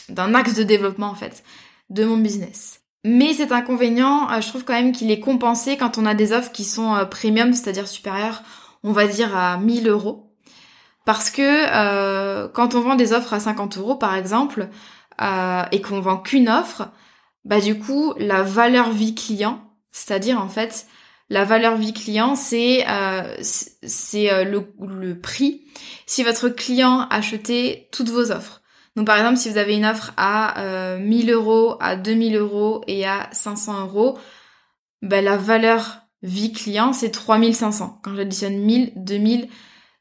d'un 0.10 0.34
axe 0.34 0.56
de 0.56 0.64
développement 0.64 1.08
en 1.08 1.16
fait 1.16 1.44
de 1.92 2.04
mon 2.04 2.18
business. 2.18 2.82
Mais 3.04 3.34
cet 3.34 3.52
inconvénient, 3.52 4.28
je 4.42 4.48
trouve 4.48 4.66
quand 4.66 4.74
même 4.74 4.92
qu'il 4.92 5.12
est 5.12 5.20
compensé 5.20 5.78
quand 5.78 6.00
on 6.00 6.08
a 6.08 6.16
des 6.16 6.34
offres 6.34 6.52
qui 6.52 6.64
sont 6.64 7.06
premium, 7.12 7.54
c'est-à-dire 7.54 7.88
supérieures 7.88 8.42
on 8.86 8.92
va 8.92 9.08
dire 9.08 9.36
à 9.36 9.58
1000 9.58 9.90
euros. 9.90 10.32
Parce 11.06 11.30
que 11.30 11.42
euh, 11.42 12.48
quand 12.48 12.76
on 12.76 12.82
vend 12.82 12.96
des 12.96 13.14
offres 13.14 13.34
à 13.34 13.40
50 13.40 13.78
euros 13.78 13.96
par 13.96 14.16
exemple, 14.16 14.70
euh, 15.22 15.64
et 15.72 15.82
qu'on 15.82 16.00
vend 16.00 16.18
qu'une 16.18 16.50
offre, 16.50 16.90
bah 17.46 17.60
du 17.60 17.78
coup 17.80 18.14
la 18.18 18.44
valeur 18.44 18.92
vie 18.92 19.16
client, 19.16 19.60
c'est-à-dire 19.92 20.40
en 20.40 20.50
fait 20.50 20.88
la 21.30 21.44
valeur 21.44 21.76
vie 21.76 21.94
client, 21.94 22.36
c'est 22.36 22.86
euh, 22.88 23.36
c'est 23.42 24.46
le, 24.46 24.72
le, 24.80 25.20
prix 25.20 25.66
si 26.06 26.24
votre 26.24 26.50
client 26.50 27.08
achetait 27.10 27.90
toutes 27.92 28.10
vos 28.10 28.32
offres. 28.32 28.62
Donc 28.96 29.08
par 29.08 29.18
exemple 29.18 29.38
si 29.38 29.50
vous 29.50 29.58
avez 29.58 29.76
une 29.76 29.86
offre 29.86 30.14
à 30.18 30.98
1000 31.00 31.32
euros, 31.32 31.78
à 31.80 31.96
2000 31.96 32.38
euros 32.38 32.82
et 32.88 33.06
à 33.06 33.28
500 33.32 33.82
euros, 33.82 34.18
bah, 35.02 35.22
la 35.22 35.38
valeur 35.38 36.06
vie 36.24 36.52
client, 36.52 36.94
c'est 36.94 37.12
3500. 37.12 38.00
Quand 38.04 38.16
j'additionne 38.16 38.58
1000, 38.58 38.94
2000, 38.96 39.48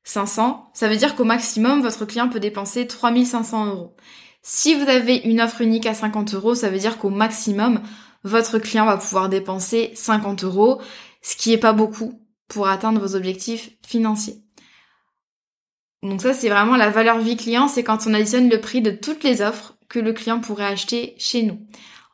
500, 0.05 0.71
ça 0.75 0.89
veut 0.89 0.97
dire 0.97 1.15
qu'au 1.15 1.25
maximum, 1.25 1.83
votre 1.83 2.05
client 2.05 2.29
peut 2.29 2.41
dépenser 2.41 2.87
3500 2.87 3.67
euros. 3.67 3.97
Si 4.43 4.75
vous 4.75 4.89
avez 4.89 5.17
une 5.17 5.41
offre 5.41 5.63
unique 5.63 5.87
à 5.87 5.95
50 5.95 6.35
euros, 6.35 6.55
ça 6.55 6.69
veut 6.69 6.79
dire 6.79 6.99
qu'au 6.99 7.11
maximum, 7.11 7.81
votre 8.23 8.59
client 8.59 8.87
va 8.87 8.97
pouvoir 8.97 9.29
dépenser 9.29 9.93
50 9.95 10.45
euros, 10.45 10.81
ce 11.25 11.35
qui 11.35 11.53
est 11.53 11.59
pas 11.59 11.73
beaucoup 11.73 12.21
pour 12.47 12.69
atteindre 12.69 13.01
vos 13.01 13.17
objectifs 13.17 13.71
financiers. 13.85 14.37
Donc 16.03 16.21
ça, 16.21 16.35
c'est 16.35 16.51
vraiment 16.51 16.77
la 16.77 16.91
valeur 16.91 17.19
vie 17.19 17.37
client, 17.37 17.67
c'est 17.67 17.83
quand 17.83 18.07
on 18.07 18.15
additionne 18.15 18.51
le 18.51 18.61
prix 18.61 18.83
de 18.83 18.91
toutes 18.91 19.25
les 19.25 19.41
offres 19.41 19.75
que 19.89 19.99
le 19.99 20.13
client 20.13 20.39
pourrait 20.39 20.67
acheter 20.67 21.15
chez 21.19 21.43
nous. 21.43 21.59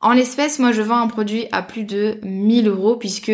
En 0.01 0.13
l'espèce, 0.13 0.61
moi, 0.61 0.73
je 0.73 0.81
vends 0.81 1.01
un 1.01 1.09
produit 1.09 1.47
à 1.51 1.63
plus 1.63 1.85
de 1.85 2.19
1000 2.23 2.69
euros 2.69 2.97
puisque 2.97 3.33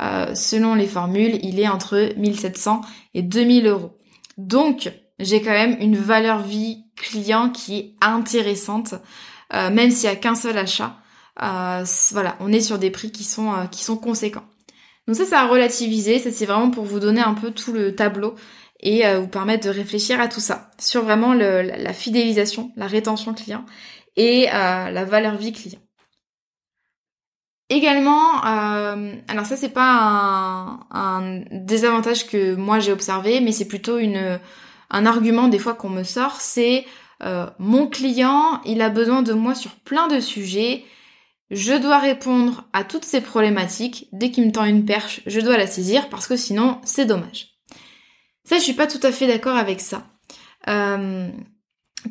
euh, 0.00 0.34
selon 0.34 0.74
les 0.74 0.86
formules, 0.86 1.38
il 1.42 1.58
est 1.58 1.68
entre 1.68 2.12
1700 2.16 2.82
et 3.14 3.22
2000 3.22 3.66
euros. 3.66 3.98
Donc, 4.38 4.90
j'ai 5.18 5.42
quand 5.42 5.50
même 5.50 5.76
une 5.80 5.96
valeur 5.96 6.38
vie 6.38 6.84
client 6.94 7.50
qui 7.50 7.76
est 7.76 7.94
intéressante, 8.00 8.94
euh, 9.52 9.70
même 9.70 9.90
s'il 9.90 10.08
n'y 10.08 10.14
a 10.14 10.18
qu'un 10.18 10.36
seul 10.36 10.56
achat. 10.56 10.96
Euh, 11.42 11.84
voilà, 12.12 12.36
on 12.40 12.52
est 12.52 12.60
sur 12.60 12.78
des 12.78 12.90
prix 12.90 13.10
qui 13.10 13.24
sont, 13.24 13.52
qui 13.70 13.82
sont 13.84 13.96
conséquents. 13.96 14.44
Donc 15.06 15.16
ça, 15.16 15.24
ça 15.24 15.40
a 15.40 15.46
relativisé, 15.46 16.18
ça 16.18 16.30
c'est 16.30 16.46
vraiment 16.46 16.70
pour 16.70 16.84
vous 16.84 17.00
donner 17.00 17.20
un 17.20 17.34
peu 17.34 17.50
tout 17.50 17.72
le 17.72 17.94
tableau 17.94 18.34
et 18.80 19.02
vous 19.16 19.28
permettre 19.28 19.66
de 19.66 19.72
réfléchir 19.72 20.20
à 20.20 20.28
tout 20.28 20.40
ça, 20.40 20.70
sur 20.78 21.02
vraiment 21.02 21.32
la 21.32 21.92
fidélisation, 21.94 22.72
la 22.76 22.86
rétention 22.86 23.32
client 23.32 23.64
et 24.16 24.46
la 24.46 25.04
valeur 25.04 25.36
vie 25.36 25.52
client. 25.52 25.80
Également, 27.68 28.46
euh, 28.46 29.16
alors 29.26 29.44
ça 29.44 29.56
c'est 29.56 29.70
pas 29.72 30.78
un, 30.90 31.40
désavantage 31.50 32.28
que 32.28 32.54
moi 32.54 32.78
j'ai 32.78 32.92
observé, 32.92 33.40
mais 33.40 33.50
c'est 33.50 33.66
plutôt 33.66 33.98
un 34.90 35.06
argument 35.06 35.48
des 35.48 35.58
fois 35.58 35.74
qu'on 35.74 35.88
me 35.88 36.04
sort, 36.04 36.40
c'est 36.40 36.86
euh, 37.24 37.46
mon 37.58 37.88
client, 37.88 38.60
il 38.66 38.82
a 38.82 38.88
besoin 38.88 39.22
de 39.22 39.32
moi 39.32 39.56
sur 39.56 39.72
plein 39.72 40.06
de 40.06 40.20
sujets, 40.20 40.84
je 41.50 41.74
dois 41.74 41.98
répondre 41.98 42.64
à 42.72 42.84
toutes 42.84 43.04
ces 43.04 43.20
problématiques, 43.20 44.08
dès 44.12 44.30
qu'il 44.30 44.46
me 44.46 44.52
tend 44.52 44.64
une 44.64 44.84
perche, 44.84 45.20
je 45.26 45.40
dois 45.40 45.56
la 45.56 45.66
saisir 45.66 46.08
parce 46.08 46.26
que 46.26 46.36
sinon 46.36 46.80
c'est 46.84 47.06
dommage. 47.06 47.56
Ça 48.44 48.58
je 48.58 48.62
suis 48.62 48.72
pas 48.72 48.86
tout 48.86 49.00
à 49.02 49.12
fait 49.12 49.26
d'accord 49.26 49.56
avec 49.56 49.80
ça. 49.80 50.06
Euh, 50.68 51.28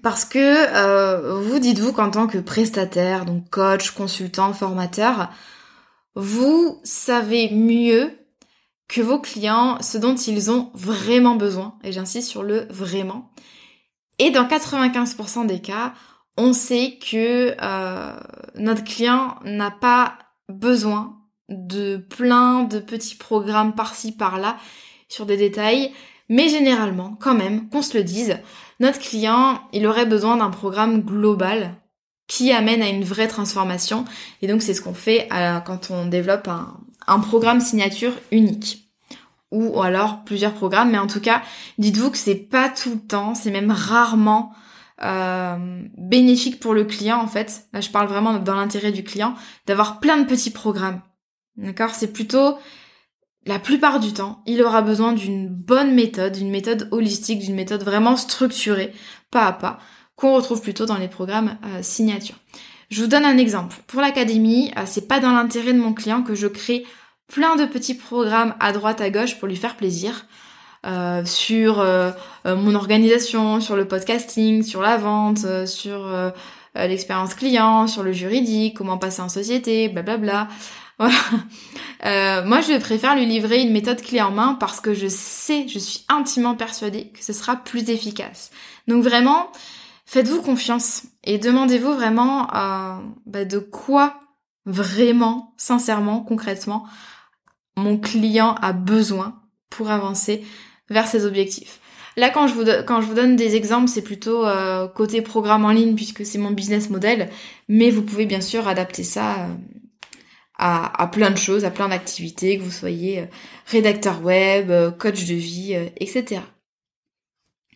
parce 0.02 0.26
que 0.26 0.40
euh, 0.40 1.40
vous 1.42 1.60
dites-vous 1.60 1.94
qu'en 1.94 2.12
tant 2.12 2.28
que 2.28 2.38
prestataire, 2.38 3.26
donc 3.26 3.50
coach, 3.50 3.92
consultant, 3.92 4.54
formateur, 4.54 5.30
vous 6.16 6.80
savez 6.84 7.50
mieux 7.52 8.18
que 8.88 9.02
vos 9.02 9.20
clients 9.20 9.82
ce 9.82 9.98
dont 9.98 10.16
ils 10.16 10.52
ont 10.52 10.72
vraiment 10.74 11.36
besoin. 11.36 11.78
Et 11.84 11.92
j'insiste 11.92 12.30
sur 12.30 12.44
le 12.44 12.68
vraiment. 12.70 13.32
Et 14.20 14.32
dans 14.32 14.46
95% 14.46 15.46
des 15.46 15.60
cas, 15.60 15.94
on 16.38 16.54
sait 16.54 16.98
que 17.00 17.56
euh, 17.62 18.20
notre 18.58 18.84
client 18.84 19.36
n'a 19.44 19.72
pas 19.72 20.18
besoin 20.50 21.18
de 21.50 21.98
plein 21.98 22.64
de 22.64 22.80
petits 22.80 23.16
programmes 23.16 23.76
par-ci 23.76 24.12
par-là 24.12 24.58
sur 25.08 25.26
des 25.26 25.38
détails, 25.38 25.92
mais 26.30 26.50
généralement, 26.50 27.18
quand 27.20 27.36
même, 27.36 27.70
qu'on 27.70 27.82
se 27.82 27.98
le 27.98 28.04
dise, 28.04 28.40
notre 28.80 29.00
client, 29.00 29.62
il 29.74 29.86
aurait 29.86 30.06
besoin 30.06 30.38
d'un 30.38 30.50
programme 30.50 31.02
global 31.02 31.76
qui 32.28 32.52
amène 32.52 32.82
à 32.82 32.90
une 32.90 33.04
vraie 33.04 33.28
transformation. 33.28 34.06
Et 34.42 34.48
donc 34.48 34.62
c'est 34.62 34.74
ce 34.74 34.82
qu'on 34.82 34.94
fait 34.94 35.30
quand 35.66 35.92
on 35.92 36.08
développe 36.08 36.50
un, 37.08 37.20
programme 37.20 37.62
signature 37.62 38.14
unique. 38.32 38.90
Ou 39.52 39.82
alors 39.82 40.24
plusieurs 40.26 40.54
programmes, 40.54 40.92
mais 40.92 40.98
en 40.98 41.08
tout 41.08 41.22
cas, 41.22 41.42
dites-vous 41.78 42.12
que 42.12 42.18
c'est 42.18 42.36
pas 42.36 42.68
tout 42.68 42.90
le 42.90 43.00
temps, 43.00 43.36
c'est 43.36 43.52
même 43.52 43.72
rarement 43.72 44.52
bénéfique 44.98 46.60
pour 46.60 46.74
le 46.74 46.86
client 46.86 47.20
en 47.20 47.28
fait. 47.28 47.68
Là, 47.74 47.82
je 47.82 47.90
parle 47.90 48.08
vraiment 48.08 48.40
dans 48.40 48.56
l'intérêt 48.56 48.92
du 48.92 49.04
client 49.04 49.36
d'avoir 49.68 50.00
plein 50.00 50.18
de 50.18 50.26
petits 50.26 50.52
programmes. 50.52 51.02
D'accord? 51.58 51.94
C'est 51.94 52.14
plutôt 52.14 52.58
la 53.46 53.60
plupart 53.60 54.00
du 54.00 54.12
temps, 54.12 54.42
il 54.48 54.62
aura 54.64 54.82
besoin 54.82 55.14
d'une 55.14 55.48
bonne 55.48 55.94
méthode, 55.94 56.34
d'une 56.34 56.50
méthode 56.50 56.88
holistique, 56.92 57.40
d'une 57.40 57.56
méthode 57.56 57.84
vraiment 57.84 58.18
structurée, 58.18 58.92
pas 59.30 59.46
à 59.46 59.54
pas, 59.54 59.80
qu'on 60.16 60.34
retrouve 60.34 60.62
plutôt 60.62 60.86
dans 60.86 60.98
les 60.98 61.08
programmes 61.08 61.58
euh, 61.66 61.84
signature. 61.84 62.36
Je 62.90 63.02
vous 63.02 63.08
donne 63.08 63.26
un 63.26 63.38
exemple. 63.38 63.78
Pour 63.88 64.02
l'académie, 64.02 64.72
euh, 64.78 64.84
c'est 64.86 65.08
pas 65.08 65.20
dans 65.20 65.32
l'intérêt 65.32 65.74
de 65.74 65.80
mon 65.80 65.94
client 65.94 66.24
que 66.24 66.34
je 66.34 66.48
crée 66.48 66.86
plein 67.28 67.56
de 67.56 67.66
petits 67.66 67.96
programmes 67.96 68.56
à 68.60 68.72
droite 68.72 69.02
à 69.02 69.10
gauche 69.10 69.38
pour 69.38 69.48
lui 69.48 69.56
faire 69.56 69.76
plaisir. 69.76 70.26
Euh, 70.86 71.26
sur 71.26 71.84
mon 72.46 72.76
organisation, 72.76 73.60
sur 73.60 73.76
le 73.76 73.88
podcasting, 73.88 74.64
sur 74.64 74.82
la 74.82 74.98
vente, 74.98 75.66
sur 75.66 76.32
l'expérience 76.76 77.34
client, 77.34 77.88
sur 77.88 78.04
le 78.04 78.12
juridique, 78.12 78.78
comment 78.78 78.98
passer 78.98 79.22
en 79.22 79.30
société, 79.30 79.90
blablabla. 79.90 80.48
Euh, 82.06 82.46
moi, 82.46 82.62
je 82.62 82.78
préfère 82.80 83.16
lui 83.16 83.26
livrer 83.26 83.62
une 83.62 83.72
méthode 83.72 84.00
clé 84.00 84.22
en 84.22 84.30
main 84.30 84.54
parce 84.60 84.80
que 84.80 84.94
je 84.94 85.08
sais, 85.08 85.68
je 85.68 85.80
suis 85.80 86.06
intimement 86.08 86.54
persuadée 86.54 87.08
que 87.08 87.24
ce 87.24 87.34
sera 87.34 87.56
plus 87.56 87.90
efficace. 87.90 88.52
Donc 88.88 89.04
vraiment, 89.04 89.52
faites-vous 90.06 90.44
confiance 90.44 91.04
et 91.24 91.40
demandez-vous 91.40 91.94
vraiment 91.94 92.48
euh, 92.54 92.98
bah, 93.26 93.46
de 93.46 93.58
quoi 93.58 94.20
vraiment, 94.68 95.56
sincèrement, 95.58 96.20
concrètement, 96.20 96.86
mon 97.76 97.98
client 97.98 98.54
a 98.62 98.72
besoin 98.72 99.42
pour 99.72 99.90
avancer 99.90 100.46
vers 100.90 101.08
ses 101.08 101.26
objectifs. 101.26 101.80
Là, 102.18 102.30
quand 102.30 102.48
je 102.48 102.54
vous, 102.54 102.64
quand 102.86 103.02
je 103.02 103.08
vous 103.08 103.14
donne 103.14 103.36
des 103.36 103.56
exemples, 103.56 103.90
c'est 103.90 104.02
plutôt 104.02 104.46
euh, 104.46 104.88
côté 104.88 105.22
programme 105.22 105.66
en 105.66 105.72
ligne 105.72 105.96
puisque 105.96 106.26
c'est 106.26 106.38
mon 106.38 106.52
business 106.52 106.90
model, 106.90 107.30
mais 107.68 107.90
vous 107.90 108.04
pouvez 108.04 108.26
bien 108.26 108.42
sûr 108.42 108.68
adapter 108.68 109.04
ça 109.04 109.34
euh, 109.34 109.48
à, 110.58 111.08
plein 111.12 111.32
de 111.32 111.38
choses, 111.38 111.66
à 111.66 111.72
plein 111.72 111.90
d'activités, 111.90 112.58
que 112.58 112.64
vous 112.64 112.72
soyez 112.72 113.20
euh, 113.20 113.26
rédacteur 113.68 114.24
web, 114.24 114.72
euh, 114.72 114.92
coach 114.92 115.26
de 115.26 115.34
vie, 115.34 115.76
euh, 115.76 115.88
etc. 115.98 116.42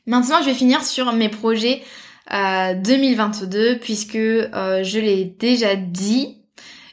Maintenant, 0.06 0.40
je 0.42 0.46
vais 0.46 0.54
finir 0.54 0.84
sur 0.84 1.12
mes 1.14 1.30
projets 1.30 1.84
2022 2.32 3.80
puisque 3.80 4.16
je 4.16 5.00
l'ai 5.00 5.26
déjà 5.26 5.76
dit. 5.76 6.39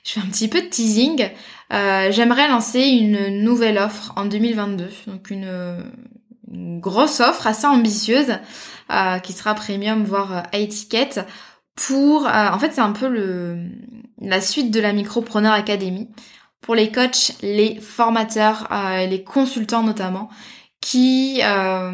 Je 0.07 0.13
fais 0.13 0.21
un 0.21 0.31
petit 0.31 0.49
peu 0.49 0.63
de 0.63 0.67
teasing. 0.67 1.29
J'aimerais 1.71 2.49
lancer 2.49 2.81
une 2.81 3.43
nouvelle 3.43 3.77
offre 3.77 4.13
en 4.17 4.25
2022, 4.27 4.89
donc 5.09 5.31
une, 5.31 5.83
grosse 6.81 7.19
offre 7.19 7.49
assez 7.49 7.67
ambitieuse 7.67 8.39
qui 9.25 9.33
sera 9.33 9.55
premium 9.55 10.05
voire 10.05 10.45
à 10.53 10.59
étiquette 10.59 11.27
pour 11.75 12.25
en 12.25 12.59
fait 12.61 12.73
c'est 12.73 12.81
un 12.81 12.93
peu 12.93 13.09
le 13.09 13.59
la 14.21 14.41
suite 14.41 14.71
de 14.71 14.81
la 14.81 14.93
Micropreneur 14.93 15.53
Academy 15.53 16.09
pour 16.61 16.75
les 16.75 16.91
coachs, 16.91 17.33
les 17.43 17.79
formateurs, 17.81 18.67
euh, 18.73 19.07
les 19.07 19.23
consultants 19.23 19.85
notamment, 19.85 20.29
qui 20.81 21.41
euh, 21.45 21.93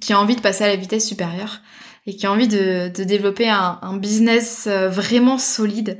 qui 0.00 0.14
ont 0.14 0.18
envie 0.18 0.36
de 0.36 0.40
passer 0.40 0.64
à 0.64 0.68
la 0.68 0.76
vitesse 0.76 1.06
supérieure 1.06 1.60
et 2.06 2.16
qui 2.16 2.26
ont 2.26 2.30
envie 2.30 2.48
de, 2.48 2.90
de 2.94 3.04
développer 3.04 3.48
un, 3.48 3.78
un, 3.82 3.96
business 3.98 4.66
euh, 4.66 4.88
vraiment 4.88 5.36
solide, 5.36 5.98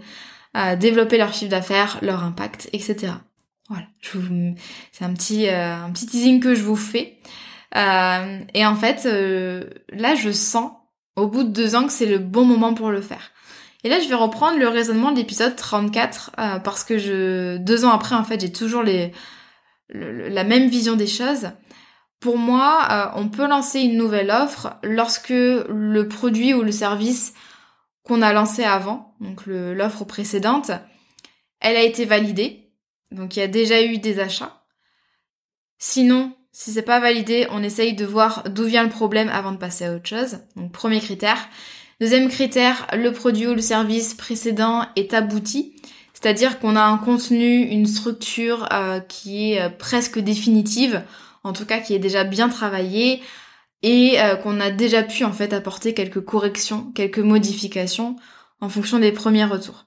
euh, 0.56 0.76
développer 0.76 1.18
leur 1.18 1.32
chiffre 1.32 1.50
d'affaires, 1.50 1.98
leur 2.02 2.24
impact, 2.24 2.68
etc. 2.72 3.12
Voilà, 3.68 3.86
c'est 4.92 5.04
un 5.04 5.12
petit 5.12 5.48
un 5.48 5.90
petit 5.92 6.06
teasing 6.06 6.40
que 6.40 6.54
je 6.54 6.62
vous 6.62 6.76
fais. 6.76 7.18
et 7.74 8.66
en 8.66 8.76
fait, 8.76 9.04
là, 9.92 10.14
je 10.14 10.30
sens 10.30 10.72
au 11.16 11.26
bout 11.26 11.42
de 11.42 11.50
deux 11.50 11.74
ans 11.74 11.84
que 11.84 11.92
c'est 11.92 12.06
le 12.06 12.18
bon 12.18 12.44
moment 12.44 12.72
pour 12.72 12.90
le 12.90 13.02
faire. 13.02 13.32
Et 13.84 13.88
là, 13.88 14.00
je 14.00 14.08
vais 14.08 14.14
reprendre 14.14 14.58
le 14.58 14.68
raisonnement 14.68 15.12
de 15.12 15.16
l'épisode 15.16 15.54
34 15.54 16.32
euh, 16.38 16.58
parce 16.58 16.84
que 16.84 16.98
je 16.98 17.58
deux 17.58 17.84
ans 17.84 17.90
après, 17.90 18.16
en 18.16 18.24
fait, 18.24 18.40
j'ai 18.40 18.52
toujours 18.52 18.82
les 18.82 19.12
la 19.90 20.44
même 20.44 20.68
vision 20.68 20.96
des 20.96 21.06
choses. 21.06 21.50
Pour 22.20 22.36
moi, 22.36 22.80
euh, 22.90 23.06
on 23.14 23.28
peut 23.28 23.48
lancer 23.48 23.80
une 23.80 23.96
nouvelle 23.96 24.30
offre 24.30 24.74
lorsque 24.82 25.30
le 25.30 26.02
produit 26.08 26.52
ou 26.52 26.62
le 26.62 26.72
service 26.72 27.32
qu'on 28.08 28.22
a 28.22 28.32
lancé 28.32 28.64
avant, 28.64 29.14
donc 29.20 29.46
l'offre 29.46 30.04
précédente, 30.04 30.70
elle 31.60 31.76
a 31.76 31.82
été 31.82 32.06
validée. 32.06 32.72
Donc 33.12 33.36
il 33.36 33.40
y 33.40 33.42
a 33.42 33.48
déjà 33.48 33.82
eu 33.82 33.98
des 33.98 34.18
achats. 34.18 34.64
Sinon, 35.78 36.32
si 36.50 36.72
c'est 36.72 36.82
pas 36.82 37.00
validé, 37.00 37.46
on 37.50 37.62
essaye 37.62 37.94
de 37.94 38.04
voir 38.04 38.44
d'où 38.48 38.64
vient 38.64 38.82
le 38.82 38.88
problème 38.88 39.28
avant 39.28 39.52
de 39.52 39.58
passer 39.58 39.84
à 39.84 39.94
autre 39.94 40.08
chose. 40.08 40.38
Donc 40.56 40.72
premier 40.72 41.00
critère. 41.00 41.48
Deuxième 42.00 42.28
critère, 42.28 42.86
le 42.94 43.12
produit 43.12 43.46
ou 43.46 43.54
le 43.54 43.60
service 43.60 44.14
précédent 44.14 44.86
est 44.96 45.14
abouti. 45.14 45.76
C'est-à-dire 46.14 46.58
qu'on 46.58 46.76
a 46.76 46.82
un 46.82 46.98
contenu, 46.98 47.62
une 47.62 47.86
structure 47.86 48.68
euh, 48.72 49.00
qui 49.00 49.52
est 49.52 49.60
euh, 49.60 49.68
presque 49.68 50.18
définitive, 50.18 51.02
en 51.44 51.52
tout 51.52 51.64
cas 51.64 51.78
qui 51.78 51.94
est 51.94 52.00
déjà 52.00 52.24
bien 52.24 52.48
travaillée 52.48 53.22
et 53.82 54.20
euh, 54.20 54.36
qu'on 54.36 54.60
a 54.60 54.70
déjà 54.70 55.02
pu 55.02 55.24
en 55.24 55.32
fait 55.32 55.52
apporter 55.52 55.94
quelques 55.94 56.24
corrections, 56.24 56.92
quelques 56.94 57.18
modifications 57.18 58.16
en 58.60 58.68
fonction 58.68 58.98
des 58.98 59.12
premiers 59.12 59.44
retours. 59.44 59.86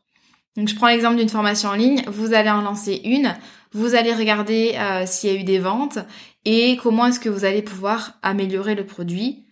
Donc 0.57 0.67
je 0.67 0.75
prends 0.75 0.87
l'exemple 0.87 1.17
d'une 1.17 1.29
formation 1.29 1.69
en 1.69 1.75
ligne, 1.75 2.03
vous 2.07 2.33
allez 2.33 2.49
en 2.49 2.61
lancer 2.61 3.01
une, 3.05 3.35
vous 3.71 3.95
allez 3.95 4.13
regarder 4.13 4.77
s'il 5.05 5.31
y 5.31 5.33
a 5.33 5.39
eu 5.39 5.45
des 5.45 5.59
ventes 5.59 5.99
et 6.43 6.77
comment 6.83 7.05
est-ce 7.05 7.21
que 7.21 7.29
vous 7.29 7.45
allez 7.45 7.61
pouvoir 7.61 8.19
améliorer 8.21 8.75
le 8.75 8.85
produit 8.85 9.45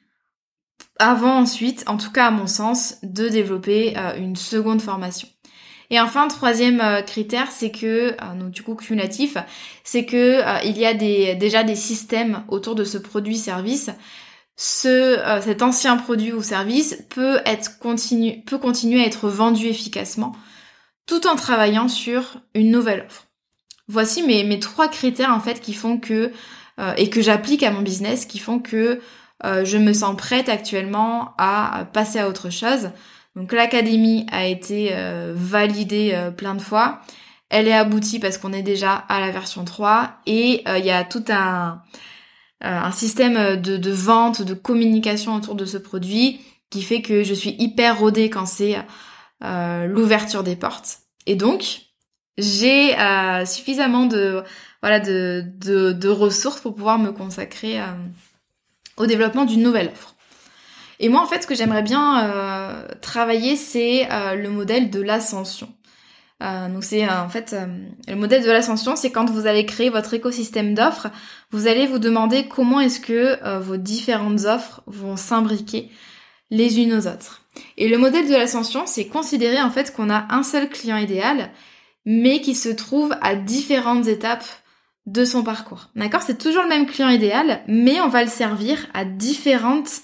avant 0.99 1.39
ensuite, 1.39 1.85
en 1.87 1.97
tout 1.97 2.11
cas 2.11 2.27
à 2.27 2.31
mon 2.31 2.45
sens, 2.45 2.97
de 3.03 3.29
développer 3.29 3.97
euh, 3.97 4.17
une 4.17 4.35
seconde 4.35 4.81
formation. 4.81 5.29
Et 5.89 5.99
enfin, 5.99 6.27
troisième 6.27 6.81
euh, 6.81 7.01
critère, 7.01 7.51
c'est 7.51 7.71
que, 7.71 8.11
euh, 8.11 8.35
donc 8.37 8.51
du 8.51 8.61
coup 8.61 8.75
cumulatif, 8.75 9.37
c'est 9.83 10.05
que 10.05 10.41
il 10.65 10.77
y 10.77 10.85
a 10.85 10.93
déjà 10.93 11.63
des 11.63 11.75
systèmes 11.75 12.43
autour 12.49 12.75
de 12.75 12.83
ce 12.83 12.97
produit-service. 12.97 13.89
Ce, 14.61 15.39
cet 15.41 15.61
ancien 15.61 15.95
produit 15.95 16.33
ou 16.33 16.43
service 16.43 17.05
peut 17.09 17.39
être 17.45 17.79
continu, 17.79 18.41
peut 18.41 18.57
continuer 18.57 19.01
à 19.01 19.05
être 19.05 19.29
vendu 19.29 19.67
efficacement, 19.67 20.35
tout 21.05 21.27
en 21.27 21.37
travaillant 21.37 21.87
sur 21.87 22.41
une 22.53 22.69
nouvelle 22.69 23.05
offre. 23.07 23.27
Voici 23.87 24.21
mes, 24.21 24.43
mes 24.43 24.59
trois 24.59 24.89
critères 24.89 25.33
en 25.33 25.39
fait 25.39 25.61
qui 25.61 25.73
font 25.73 25.97
que 25.97 26.33
et 26.97 27.09
que 27.09 27.21
j'applique 27.21 27.63
à 27.63 27.71
mon 27.71 27.81
business, 27.81 28.25
qui 28.25 28.39
font 28.39 28.59
que 28.59 29.01
euh, 29.45 29.63
je 29.63 29.77
me 29.77 29.93
sens 29.93 30.15
prête 30.17 30.49
actuellement 30.49 31.33
à 31.37 31.87
passer 31.93 32.19
à 32.19 32.27
autre 32.27 32.49
chose. 32.49 32.91
Donc 33.35 33.53
l'académie 33.53 34.25
a 34.31 34.45
été 34.45 34.89
euh, 34.93 35.33
validée 35.35 36.11
euh, 36.13 36.31
plein 36.31 36.55
de 36.55 36.61
fois. 36.61 37.01
Elle 37.49 37.67
est 37.67 37.73
aboutie 37.73 38.19
parce 38.19 38.37
qu'on 38.37 38.53
est 38.53 38.63
déjà 38.63 38.93
à 38.93 39.19
la 39.19 39.31
version 39.31 39.63
3 39.63 40.11
et 40.27 40.63
il 40.67 40.85
y 40.85 40.91
a 40.91 41.03
tout 41.03 41.23
un, 41.29 41.81
un 42.61 42.91
système 42.91 43.61
de, 43.61 43.77
de, 43.77 43.91
vente, 43.91 44.41
de 44.41 44.53
communication 44.53 45.35
autour 45.35 45.55
de 45.55 45.65
ce 45.65 45.77
produit 45.77 46.41
qui 46.69 46.81
fait 46.81 47.01
que 47.01 47.23
je 47.23 47.33
suis 47.33 47.55
hyper 47.57 47.99
rodée 47.99 48.29
quand 48.29 48.45
c'est 48.45 48.75
l'ouverture 49.41 50.43
des 50.43 50.57
portes. 50.57 50.99
Et 51.25 51.35
donc, 51.35 51.83
j'ai 52.37 52.95
suffisamment 53.45 54.05
de 54.05 54.43
voilà 54.81 54.99
de, 54.99 55.43
de, 55.57 56.09
ressources 56.09 56.59
pour 56.59 56.75
pouvoir 56.75 56.99
me 56.99 57.11
consacrer 57.11 57.79
au 58.97 59.05
développement 59.05 59.45
d'une 59.45 59.63
nouvelle 59.63 59.87
offre. 59.87 60.15
Et 60.99 61.07
moi, 61.07 61.21
en 61.21 61.25
fait, 61.25 61.41
ce 61.41 61.47
que 61.47 61.55
j'aimerais 61.55 61.81
bien 61.81 62.29
euh, 62.29 62.87
travailler, 63.01 63.55
c'est 63.55 64.11
euh, 64.11 64.35
le 64.35 64.49
modèle 64.49 64.89
de 64.89 65.01
l'ascension. 65.01 65.69
Euh, 66.41 66.69
donc 66.69 66.83
c'est 66.83 67.07
en 67.09 67.27
fait 67.27 67.55
le 68.07 68.15
modèle 68.15 68.43
de 68.43 68.51
l'ascension, 68.51 68.95
c'est 68.95 69.11
quand 69.11 69.29
vous 69.29 69.45
allez 69.45 69.65
créer 69.65 69.89
votre 69.89 70.13
écosystème 70.13 70.73
d'offres, 70.73 71.07
vous 71.51 71.67
allez 71.67 71.85
vous 71.85 71.99
demander 71.99 72.47
comment 72.47 72.79
est-ce 72.79 72.99
que 72.99 73.59
vos 73.59 73.77
différentes 73.77 74.45
offres 74.45 74.81
vont 74.87 75.17
s'imbriquer 75.17 75.89
les 76.49 76.79
unes 76.79 76.93
aux 76.93 77.07
autres. 77.07 77.41
Et 77.77 77.89
le 77.89 77.97
modèle 77.97 78.27
de 78.27 78.33
l'ascension, 78.35 78.85
c'est 78.85 79.07
considérer 79.07 79.61
en 79.61 79.71
fait 79.71 79.93
qu'on 79.93 80.09
a 80.09 80.27
un 80.29 80.43
seul 80.43 80.69
client 80.69 80.97
idéal, 80.97 81.49
mais 82.05 82.41
qui 82.41 82.55
se 82.55 82.69
trouve 82.69 83.15
à 83.21 83.35
différentes 83.35 84.07
étapes 84.07 84.45
de 85.05 85.25
son 85.25 85.43
parcours. 85.43 85.89
D'accord? 85.95 86.21
C'est 86.21 86.37
toujours 86.37 86.63
le 86.63 86.69
même 86.69 86.85
client 86.85 87.09
idéal, 87.09 87.61
mais 87.67 87.99
on 88.01 88.09
va 88.09 88.23
le 88.23 88.29
servir 88.29 88.77
à 88.93 89.05
différentes 89.05 90.01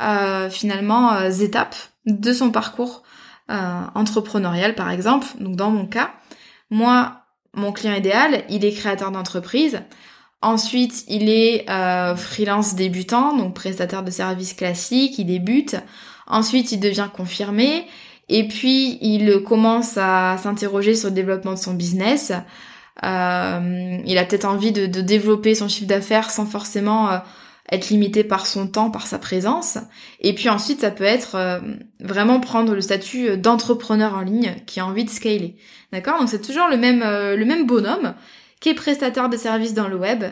euh, 0.00 0.50
finalement 0.50 1.12
euh, 1.14 1.30
étapes 1.30 1.76
de 2.06 2.32
son 2.32 2.50
parcours 2.50 3.02
euh, 3.50 3.82
entrepreneurial 3.94 4.74
par 4.74 4.90
exemple. 4.90 5.26
Donc 5.38 5.56
dans 5.56 5.70
mon 5.70 5.86
cas, 5.86 6.10
moi, 6.70 7.22
mon 7.54 7.72
client 7.72 7.94
idéal, 7.94 8.44
il 8.48 8.64
est 8.64 8.72
créateur 8.72 9.10
d'entreprise. 9.10 9.82
Ensuite, 10.42 11.04
il 11.08 11.28
est 11.28 11.66
freelance 12.16 12.74
débutant, 12.74 13.36
donc 13.36 13.54
prestataire 13.54 14.02
de 14.02 14.10
services 14.10 14.54
classiques, 14.54 15.18
il 15.18 15.26
débute. 15.26 15.76
Ensuite, 16.26 16.72
il 16.72 16.80
devient 16.80 17.08
confirmé. 17.12 17.86
Et 18.30 18.48
puis, 18.48 18.96
il 19.02 19.42
commence 19.42 19.98
à 19.98 20.38
s'interroger 20.38 20.94
sur 20.94 21.08
le 21.08 21.14
développement 21.14 21.52
de 21.52 21.58
son 21.58 21.74
business. 21.74 22.32
Euh, 23.04 23.98
il 24.04 24.18
a 24.18 24.24
peut-être 24.24 24.44
envie 24.44 24.72
de, 24.72 24.86
développer 24.86 25.54
son 25.54 25.68
chiffre 25.68 25.86
d'affaires 25.86 26.30
sans 26.30 26.46
forcément 26.46 27.10
euh, 27.10 27.18
être 27.70 27.88
limité 27.90 28.24
par 28.24 28.46
son 28.46 28.66
temps, 28.66 28.90
par 28.90 29.06
sa 29.06 29.18
présence. 29.18 29.78
Et 30.20 30.34
puis 30.34 30.48
ensuite, 30.48 30.80
ça 30.80 30.90
peut 30.90 31.04
être 31.04 31.36
euh, 31.36 31.60
vraiment 32.00 32.40
prendre 32.40 32.74
le 32.74 32.80
statut 32.80 33.36
d'entrepreneur 33.36 34.14
en 34.14 34.22
ligne 34.22 34.56
qui 34.66 34.80
a 34.80 34.86
envie 34.86 35.04
de 35.04 35.10
scaler. 35.10 35.56
D'accord? 35.92 36.18
Donc 36.18 36.28
c'est 36.28 36.42
toujours 36.42 36.68
le 36.68 36.76
même, 36.76 37.02
euh, 37.02 37.36
le 37.36 37.44
même 37.44 37.66
bonhomme 37.66 38.14
qui 38.60 38.68
est 38.68 38.74
prestataire 38.74 39.28
de 39.28 39.36
services 39.36 39.74
dans 39.74 39.88
le 39.88 39.96
web, 39.96 40.24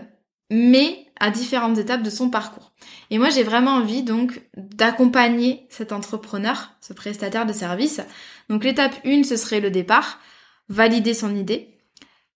mais 0.51 1.07
à 1.21 1.31
différentes 1.31 1.79
étapes 1.79 2.03
de 2.03 2.11
son 2.11 2.31
parcours. 2.31 2.73
Et 3.11 3.19
moi, 3.19 3.31
j'ai 3.31 3.43
vraiment 3.43 3.73
envie 3.73 4.03
donc 4.03 4.43
d'accompagner 4.57 5.67
cet 5.71 5.93
entrepreneur, 5.93 6.73
ce 6.81 6.93
prestataire 6.93 7.47
de 7.47 7.53
services. 7.53 8.01
Donc 8.49 8.65
l'étape 8.65 8.95
1, 9.05 9.25
ce 9.25 9.37
serait 9.37 9.61
le 9.61 9.71
départ, 9.71 10.21
valider 10.69 11.15
son 11.15 11.35
idée 11.35 11.78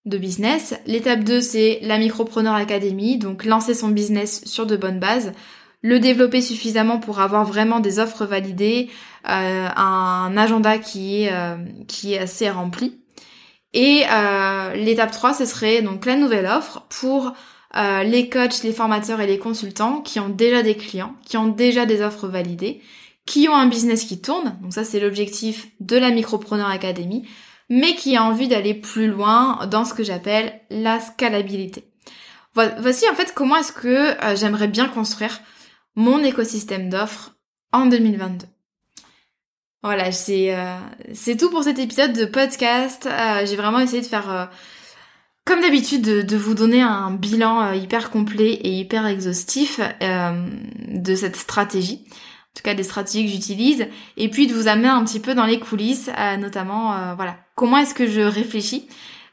de 0.05 0.17
business. 0.17 0.73
L'étape 0.85 1.23
2, 1.23 1.41
c'est 1.41 1.79
la 1.81 1.97
Micropreneur 1.97 2.55
Academy, 2.55 3.17
donc 3.17 3.45
lancer 3.45 3.73
son 3.73 3.89
business 3.89 4.43
sur 4.45 4.65
de 4.65 4.75
bonnes 4.75 4.99
bases, 4.99 5.31
le 5.81 5.99
développer 5.99 6.41
suffisamment 6.41 6.99
pour 6.99 7.19
avoir 7.19 7.45
vraiment 7.45 7.79
des 7.79 7.99
offres 7.99 8.25
validées, 8.25 8.89
euh, 9.29 9.67
un 9.75 10.35
agenda 10.37 10.77
qui 10.77 11.23
est, 11.23 11.33
euh, 11.33 11.57
qui 11.87 12.13
est 12.13 12.19
assez 12.19 12.49
rempli. 12.49 12.99
Et 13.73 14.03
euh, 14.11 14.73
l'étape 14.75 15.11
3, 15.11 15.33
ce 15.33 15.45
serait 15.45 15.81
donc 15.81 16.05
la 16.05 16.15
nouvelle 16.15 16.45
offre 16.45 16.85
pour 16.89 17.33
les 18.05 18.29
coachs, 18.29 18.61
les 18.61 18.71
formateurs 18.71 19.19
et 19.19 19.25
les 19.25 19.39
consultants 19.39 20.01
qui 20.01 20.19
ont 20.19 20.29
déjà 20.29 20.61
des 20.61 20.75
clients, 20.75 21.15
qui 21.25 21.37
ont 21.37 21.47
déjà 21.47 21.87
des 21.87 22.03
offres 22.03 22.27
validées, 22.27 22.81
qui 23.25 23.49
ont 23.49 23.55
un 23.55 23.65
business 23.65 24.03
qui 24.03 24.21
tourne. 24.21 24.59
Donc 24.61 24.73
ça, 24.73 24.83
c'est 24.83 24.99
l'objectif 24.99 25.69
de 25.79 25.97
la 25.97 26.11
Micropreneur 26.11 26.69
Academy 26.69 27.27
mais 27.69 27.95
qui 27.95 28.15
a 28.15 28.23
envie 28.23 28.47
d'aller 28.47 28.73
plus 28.73 29.07
loin 29.07 29.65
dans 29.67 29.85
ce 29.85 29.93
que 29.93 30.03
j'appelle 30.03 30.61
la 30.69 30.99
scalabilité. 30.99 31.85
Voici 32.55 33.09
en 33.09 33.15
fait 33.15 33.33
comment 33.33 33.55
est-ce 33.57 33.71
que 33.71 33.87
euh, 34.23 34.35
j'aimerais 34.35 34.67
bien 34.67 34.87
construire 34.87 35.39
mon 35.95 36.23
écosystème 36.23 36.89
d'offres 36.89 37.35
en 37.71 37.87
2022. 37.87 38.45
Voilà, 39.81 40.11
c'est 40.11 40.55
euh, 40.55 40.77
c'est 41.13 41.35
tout 41.35 41.49
pour 41.49 41.63
cet 41.63 41.79
épisode 41.79 42.13
de 42.13 42.25
podcast. 42.25 43.07
Euh, 43.07 43.45
j'ai 43.45 43.55
vraiment 43.55 43.79
essayé 43.79 44.01
de 44.01 44.07
faire, 44.07 44.49
comme 45.45 45.61
d'habitude, 45.61 46.03
de, 46.03 46.37
vous 46.37 46.53
donner 46.53 46.81
un 46.81 47.11
bilan 47.11 47.73
hyper 47.73 48.11
complet 48.11 48.53
et 48.53 48.69
hyper 48.69 49.07
exhaustif 49.07 49.81
de 49.99 51.15
cette 51.15 51.35
stratégie 51.35 52.05
en 52.53 52.59
tout 52.59 52.63
cas 52.63 52.75
des 52.75 52.83
stratégies 52.83 53.25
que 53.25 53.31
j'utilise, 53.31 53.87
et 54.15 54.29
puis 54.29 54.45
de 54.45 54.53
vous 54.53 54.67
amener 54.67 54.87
un 54.87 55.03
petit 55.03 55.19
peu 55.19 55.33
dans 55.33 55.45
les 55.45 55.59
coulisses, 55.59 56.11
euh, 56.15 56.37
notamment 56.37 56.93
euh, 56.93 57.15
voilà 57.15 57.37
comment 57.55 57.77
est-ce 57.77 57.93
que 57.93 58.07
je 58.07 58.21
réfléchis, 58.21 58.87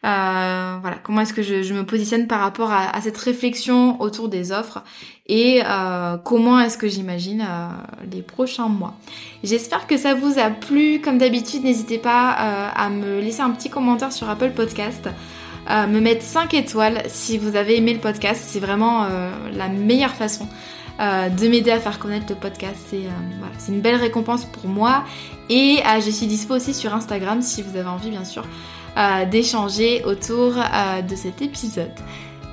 euh, 0.04 0.78
voilà 0.80 0.96
comment 1.02 1.20
est-ce 1.20 1.34
que 1.34 1.42
je, 1.42 1.74
me 1.74 1.84
positionne 1.84 2.26
par 2.26 2.40
rapport 2.40 2.72
à, 2.72 2.98
cette 3.02 3.18
réflexion 3.18 4.00
autour 4.00 4.28
des 4.28 4.50
offres 4.50 4.82
et 5.26 5.60
comment 6.24 6.58
est-ce 6.58 6.78
que 6.78 6.88
j'imagine 6.88 7.46
les 8.10 8.22
prochains 8.22 8.68
mois. 8.68 8.94
J'espère 9.44 9.86
que 9.86 9.96
ça 9.96 10.14
vous 10.14 10.38
a 10.38 10.50
plu. 10.50 11.00
Comme 11.00 11.18
d'habitude, 11.18 11.62
n'hésitez 11.62 11.98
pas 11.98 12.30
à 12.30 12.88
me 12.88 13.20
laisser 13.20 13.42
un 13.42 13.50
petit 13.50 13.70
commentaire 13.70 14.12
sur 14.12 14.28
Apple 14.28 14.50
Podcast. 14.50 15.08
me 15.68 16.00
mettre 16.00 16.22
5 16.22 16.54
étoiles 16.54 17.02
si 17.06 17.38
vous 17.38 17.54
avez 17.54 17.76
aimé 17.76 17.92
le 17.92 18.00
podcast, 18.00 18.42
c'est 18.44 18.58
vraiment 18.58 19.06
la 19.52 19.68
meilleure 19.68 20.14
façon 20.14 20.48
euh, 21.00 21.30
de 21.30 21.48
m'aider 21.48 21.70
à 21.70 21.80
faire 21.80 21.98
connaître 21.98 22.26
le 22.28 22.34
podcast. 22.34 22.76
C'est 22.88 23.06
euh, 23.06 23.68
une 23.68 23.80
belle 23.80 23.96
récompense 23.96 24.44
pour 24.44 24.68
moi. 24.68 25.04
Et 25.48 25.78
euh, 25.78 26.00
je 26.00 26.10
suis 26.10 26.26
dispo 26.26 26.54
aussi 26.54 26.74
sur 26.74 26.94
Instagram 26.94 27.40
si 27.40 27.62
vous 27.62 27.76
avez 27.76 27.88
envie 27.88 28.10
bien 28.10 28.24
sûr 28.24 28.44
d'échanger 29.30 30.02
autour 30.04 30.54
de 30.54 31.14
cet 31.14 31.42
épisode. 31.42 31.94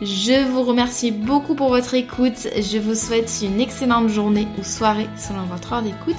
Je 0.04 0.48
vous 0.48 0.62
remercie 0.62 1.10
beaucoup 1.12 1.56
pour 1.56 1.70
votre 1.70 1.96
écoute. 1.96 2.48
Je 2.56 2.78
vous 2.78 2.94
souhaite 2.94 3.40
une 3.42 3.60
excellente 3.60 4.10
journée 4.10 4.48
ou 4.60 4.64
soirée 4.64 5.10
selon 5.18 5.44
votre 5.46 5.74
heure 5.74 5.82
d'écoute. 5.82 6.16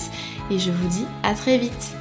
Et 0.50 0.58
je 0.58 0.72
vous 0.72 0.88
dis 0.88 1.04
à 1.22 1.34
très 1.34 1.56
vite. 1.56 1.94